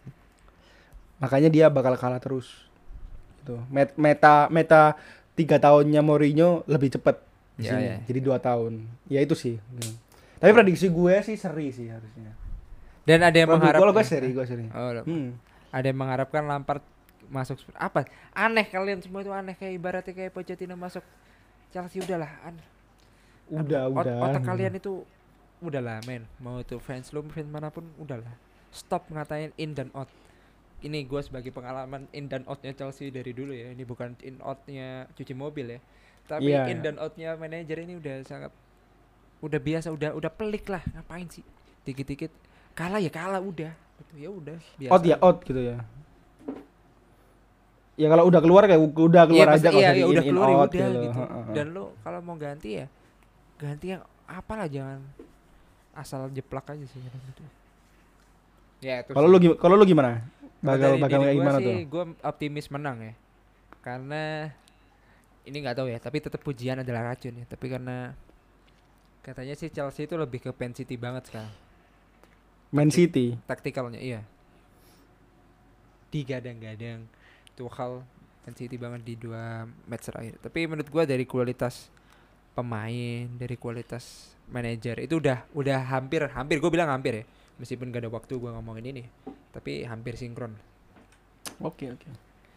[1.18, 2.64] Makanya dia bakal kalah terus.
[3.68, 4.96] Met- Meta meta
[5.34, 7.20] tiga tahunnya Mourinho lebih cepet
[7.54, 7.96] Ya, ya.
[8.02, 8.82] Jadi dua tahun.
[9.06, 9.62] Ya itu sih.
[9.62, 9.94] Hmm.
[10.42, 12.34] Tapi prediksi gue sih seri sih harusnya.
[13.06, 13.78] Dan ada yang mengharap.
[13.78, 14.66] kalau gue seri, gue seri.
[14.74, 14.90] Oh.
[15.06, 15.38] Hmm.
[15.70, 16.82] Ada yang mengharapkan Lampard
[17.30, 18.10] masuk apa?
[18.34, 21.06] Aneh kalian semua itu aneh kayak ibaratnya kayak Pochettino masuk
[21.70, 22.30] Chelsea udahlah.
[22.42, 22.66] Aneh.
[23.54, 24.16] Udah, Ot- udah.
[24.18, 25.06] Otak kalian itu
[25.64, 26.28] udahlah men.
[26.38, 28.34] Mau itu fans lu fans mana pun udahlah.
[28.70, 30.10] Stop ngatain in dan out.
[30.84, 33.72] Ini gue sebagai pengalaman in dan outnya Chelsea dari dulu ya.
[33.72, 35.80] Ini bukan in outnya cuci mobil ya.
[36.28, 38.52] Tapi Iya, in dan outnya manajer ini udah sangat
[39.44, 41.44] udah biasa udah udah pelik lah ngapain sih
[41.84, 42.32] dikit-dikit
[42.72, 45.76] kalah ya kalah udah gitu ya udah biasa Out ya out gitu ya.
[47.94, 50.32] Ya kalau udah keluar kayak udah keluar Iya, aja kalau iya, iya, udah in, in
[50.34, 50.98] keluar ya out udah gitu.
[51.06, 51.22] gitu.
[51.54, 52.86] Dan lu kalau mau ganti ya
[53.54, 54.98] ganti yang apalah jangan
[55.94, 57.44] asal jeplak aja sih gitu.
[58.84, 59.16] Ya itu.
[59.16, 60.20] Kalau lu kalau lu gimana?
[60.64, 61.76] Bakal bakal diri kayak gua gimana sih, tuh?
[61.88, 63.14] Gue optimis menang ya.
[63.84, 64.48] Karena
[65.44, 67.44] ini nggak tahu ya, tapi tetap pujian adalah racun ya.
[67.44, 68.16] Tapi karena
[69.20, 71.52] katanya sih Chelsea itu lebih ke pen City banget sekarang.
[72.72, 73.36] Man City.
[73.44, 74.20] Taktikalnya iya.
[76.08, 77.04] Digadang-gadang
[77.54, 78.00] Tuchel
[78.44, 80.40] pen City banget di dua match terakhir.
[80.40, 81.92] Tapi menurut gua dari kualitas
[82.56, 87.24] pemain, dari kualitas manajer itu udah udah hampir hampir gue bilang hampir ya.
[87.54, 89.02] Meskipun gak ada waktu gua ngomongin ini,
[89.54, 90.58] tapi hampir sinkron.
[91.62, 92.10] Oke, oke.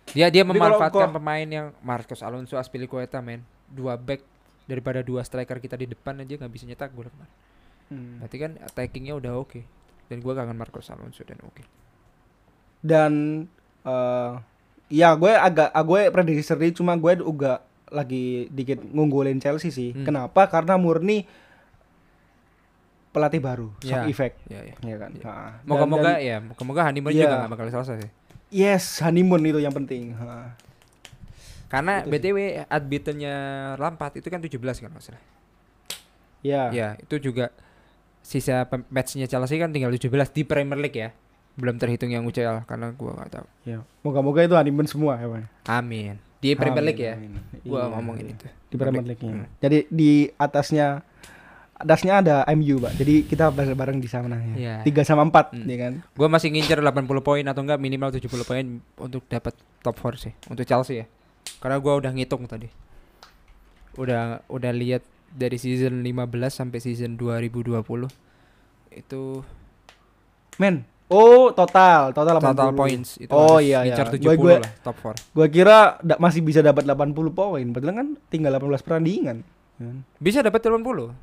[0.09, 4.25] Dia dia Tapi kalau memanfaatkan gua- pemain yang Marcos Alonso, Aspilicueta men, dua back
[4.65, 7.33] daripada dua striker kita di depan aja nggak bisa nyetak gol kemarin.
[7.93, 8.17] Hmm.
[8.25, 9.61] Berarti kan attackingnya udah oke.
[10.09, 11.61] Dan gua kangen Marcos Alonso dan oke.
[12.81, 13.45] Dan
[13.85, 14.33] eh
[14.87, 17.61] ya gue agak ah, gue prediksi seri cuma gue juga
[17.91, 19.93] lagi dikit ngunggulin Chelsea sih.
[19.93, 20.09] Hmm.
[20.09, 20.49] Kenapa?
[20.49, 21.27] Karena murni
[23.17, 24.05] pelatih baru, shock Ya.
[24.05, 24.75] effect, Ya ya.
[24.77, 25.09] ya kan.
[25.11, 25.25] Iya.
[25.25, 25.33] Ha.
[25.33, 27.21] Dan- Moga-moga dan- ya, moga-moga honeymoon Iya.
[27.23, 28.11] juga gak bakal selesai sih.
[28.49, 30.13] yes, honeymoon itu yang penting.
[30.13, 30.53] Ha.
[31.67, 32.13] Karena Itu.
[32.13, 33.35] BTW unbeaten-nya
[33.75, 35.19] Lampard itu kan 17 kan masalah.
[36.39, 36.71] Ya.
[36.71, 37.51] Ya, itu juga
[38.21, 41.09] sisa match-nya Chelsea kan tinggal 17 di Premier League ya.
[41.57, 43.47] Belum terhitung yang UCL karena gua nggak tahu.
[43.65, 43.81] ya.
[43.99, 45.43] Moga-moga itu honeymoon semua ya, Pak.
[45.67, 46.15] Amin.
[46.37, 47.13] Di Premier Amin, League ya.
[47.15, 47.33] amin.
[47.65, 48.35] Gua Iya, ngomongin iya.
[48.37, 48.47] itu.
[48.67, 49.03] di Premier.
[49.05, 49.23] League.
[49.23, 49.47] Hmm.
[49.57, 50.99] Jadi di atasnya
[51.77, 52.93] atasnya ada MU, Pak.
[52.95, 54.55] Jadi kita bareng-bareng di sana ya.
[54.55, 54.75] Iya.
[54.83, 55.63] 3 sama 4, Hmm.
[55.63, 55.93] ya kan.
[56.11, 58.65] Gua masih ngincer 80 poin atau enggak minimal 70 poin
[58.95, 61.05] untuk dapat top 4 sih untuk Chelsea ya.
[61.57, 62.67] Karena gua udah ngitung tadi.
[63.95, 68.09] Udah udah lihat dari season 15 sampai season 2020
[68.91, 69.41] itu
[70.57, 70.81] Men.
[71.07, 72.51] Oh, total, total 80.
[72.51, 73.95] total points itu Oh, iya, iya.
[73.95, 75.15] ngincer Gua- 70 gua- lah top 4.
[75.31, 79.39] Gua kira da- masih bisa dapat 80 poin, padahal kan tinggal 18 pertandingan.
[79.77, 79.97] ya kan?
[80.17, 81.15] Bisa dapat 80.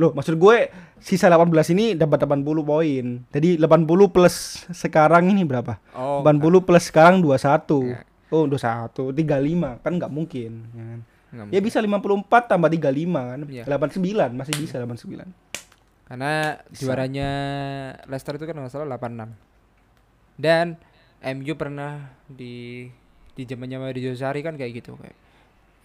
[0.00, 3.04] Loh, maksud gue sisa 18 ini dapat 80 poin.
[3.28, 5.76] Jadi 80 plus sekarang ini berapa?
[5.92, 6.24] Oh.
[6.24, 7.36] 80 plus sekarang 21.
[7.36, 8.04] Nggak.
[8.32, 9.84] Oh, 21, 35.
[9.84, 11.00] Kan nggak mungkin, ya kan?
[11.30, 11.62] Ya mungkin.
[11.62, 13.40] bisa 54 tambah 35 kan.
[13.44, 13.64] Iya.
[13.68, 15.28] 89 masih bisa 89.
[16.10, 16.80] Karena Bisa.
[16.82, 17.30] juaranya
[18.10, 19.30] Leicester itu kan nggak salah 86.
[20.40, 20.80] Dan
[21.20, 22.88] MU pernah di
[23.36, 25.14] di zamannya Mario Sarri kan kayak gitu kayak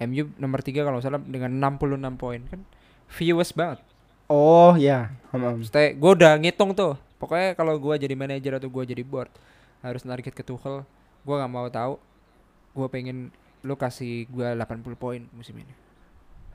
[0.10, 2.64] MU nomor 3 kalau salah dengan 66 poin kan
[3.12, 3.86] viewers banget.
[4.26, 5.14] Oh, ya.
[5.30, 5.62] Hmm.
[6.00, 6.98] Gue udah ngitung tuh.
[7.16, 9.32] Pokoknya kalau gua jadi manajer atau gua jadi board
[9.80, 10.84] harus target ke Tuchel,
[11.24, 11.94] gua nggak mau tahu.
[12.76, 13.32] Gua pengen
[13.64, 15.74] lu kasih gua 80 poin musim ini.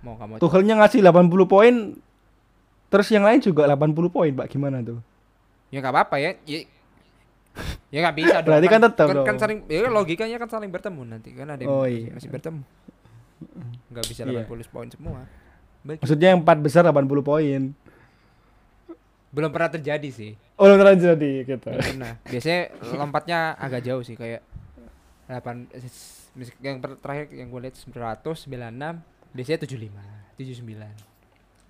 [0.04, 0.36] Mau nggak mau.
[0.38, 1.74] Tuchelnya ngasih 80 poin
[2.90, 4.46] terus yang lain juga 80 poin, Pak.
[4.52, 5.00] Gimana tuh?
[5.72, 6.30] Ya nggak apa-apa ya.
[6.44, 6.60] Ya
[7.90, 8.52] ya nggak bisa dong.
[8.52, 11.62] Berarti kan tetap kan, kan saling ya kan logikanya kan saling bertemu nanti kan ada
[11.64, 12.12] yang Oh, masih, iya.
[12.14, 12.62] masih bertemu.
[13.90, 14.44] Nggak bisa Iya.
[14.44, 15.24] 80 poin semua.
[15.80, 15.98] Baik.
[16.00, 17.62] Maksudnya yang 4 besar 80 poin.
[19.30, 20.32] Belum pernah terjadi sih.
[20.54, 21.66] Oh, belum pernah jadi gitu.
[21.66, 22.12] Belum pernah.
[22.22, 22.60] Biasanya
[22.92, 24.42] lompatnya agak jauh sih kayak
[25.26, 25.80] 8 eh,
[26.34, 28.98] mis- yang terakhir yang gue lihat 100 96
[29.30, 29.94] biasanya 75
[30.36, 30.90] 79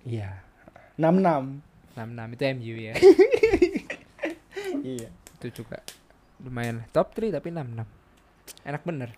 [0.03, 0.41] Iya.
[0.97, 1.61] 66.
[1.93, 2.93] 66 itu MU ya
[4.97, 5.09] Iya.
[5.11, 5.77] itu juga
[6.41, 6.87] lumayan lah.
[6.89, 7.85] top 3 tapi 66
[8.65, 9.09] enak bener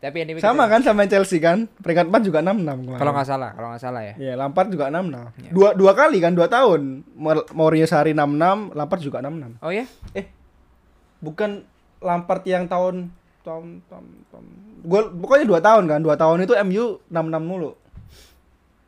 [0.00, 1.68] tapi anyway Sama kan sama Chelsea kan?
[1.84, 2.96] Peringkat 4 juga 66 kemarin.
[2.96, 5.12] kalau nggak salah kalau nggak salah ya Iya, Lampard juga 66.
[5.12, 5.50] Iya.
[5.52, 7.04] Dua dua kali kan, dua tahun.
[7.52, 9.60] Mourinho Sari 66, Lampard juga 66.
[9.60, 9.84] oh ya
[11.20, 11.50] Bukan
[12.00, 14.44] Lampard yang tahun tahun tahun, tahun.
[14.84, 17.70] Gua pokoknya dua tahun kan, dua tahun itu MU 66 mulu.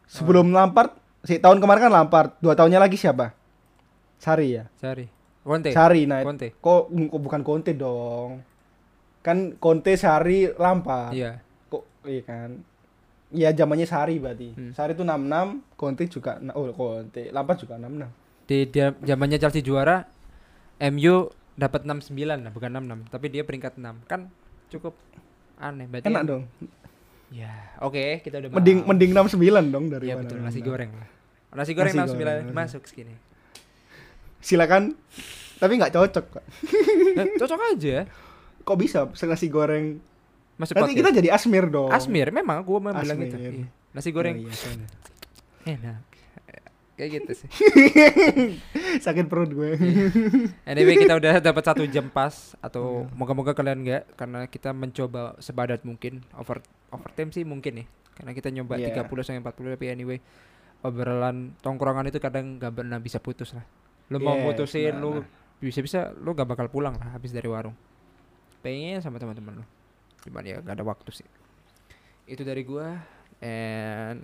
[0.09, 0.93] Sebelum Lampard,
[1.25, 3.33] si tahun kemarin kan Lampard, dua tahunnya lagi siapa?
[4.17, 4.65] Sari ya.
[4.79, 5.11] sorry
[5.43, 6.23] Conte Sari nah.
[6.23, 8.39] Conte Kok kok bukan Conte dong.
[9.23, 11.15] Kan Conte Sari Lampard.
[11.15, 12.51] iya Kok iya kan?
[13.31, 14.53] Iya zamannya Sari berarti.
[14.53, 14.71] Hmm.
[14.73, 18.11] Sari itu 66, Conte juga oh Conte, Lampard juga 66.
[18.43, 20.05] di dia- zamannya Chelsea juara
[20.83, 21.15] MU
[21.55, 22.13] dapat 69
[22.43, 24.27] lah bukan 66 tapi dia peringkat 6 kan
[24.69, 24.99] cukup
[25.57, 26.45] aneh berarti Enak yang- dong.
[27.31, 28.89] ya oke kita udah Mending paham.
[28.91, 31.09] mending 69 dong dari Iya betul nasi goreng lah.
[31.55, 32.45] Nasi goreng Nasi 69 goreng.
[32.51, 33.15] masuk segini.
[34.39, 34.99] Silakan.
[35.57, 36.45] Tapi nggak cocok, Pak.
[37.15, 37.97] Nah, cocok aja.
[38.63, 39.99] Kok bisa nasi goreng?
[40.55, 41.91] Masuk Nanti kita jadi Asmir dong.
[41.91, 43.35] Asmir memang gua mau bilang gitu.
[43.35, 43.53] Asmir.
[43.53, 43.67] Iya.
[43.93, 44.89] Nasi goreng Oh, iya, soalnya.
[45.65, 46.01] enak.
[46.93, 47.49] Kayak gitu sih.
[49.05, 49.71] Sakit perut gue.
[50.63, 55.83] Anyway kita udah dapat satu jam pas atau moga-moga kalian enggak karena kita mencoba sepadat
[55.83, 56.61] mungkin over
[56.93, 58.93] overtime sih mungkin nih karena kita nyoba Iya.
[59.03, 60.19] 30 sampai 40 tapi anyway
[60.81, 63.65] obrolan tongkrongan itu kadang nggak pernah bisa putus lah.
[64.13, 65.27] Lu mau Yes, putusin nah, lu nah.
[65.59, 67.73] bisa-bisa lu gak bakal pulang lah habis dari warung.
[68.63, 69.67] Pengen sama teman-teman lu.
[70.23, 71.29] cuman ya gak ada waktu sih.
[72.31, 73.03] Itu dari gua
[73.43, 74.23] and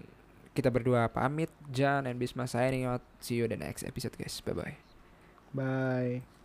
[0.55, 1.51] kita berdua pamit.
[1.75, 3.03] Jan and Bisma signing out.
[3.19, 4.39] See you the next episode guys.
[4.43, 4.77] Bye bye
[5.51, 6.38] Bye.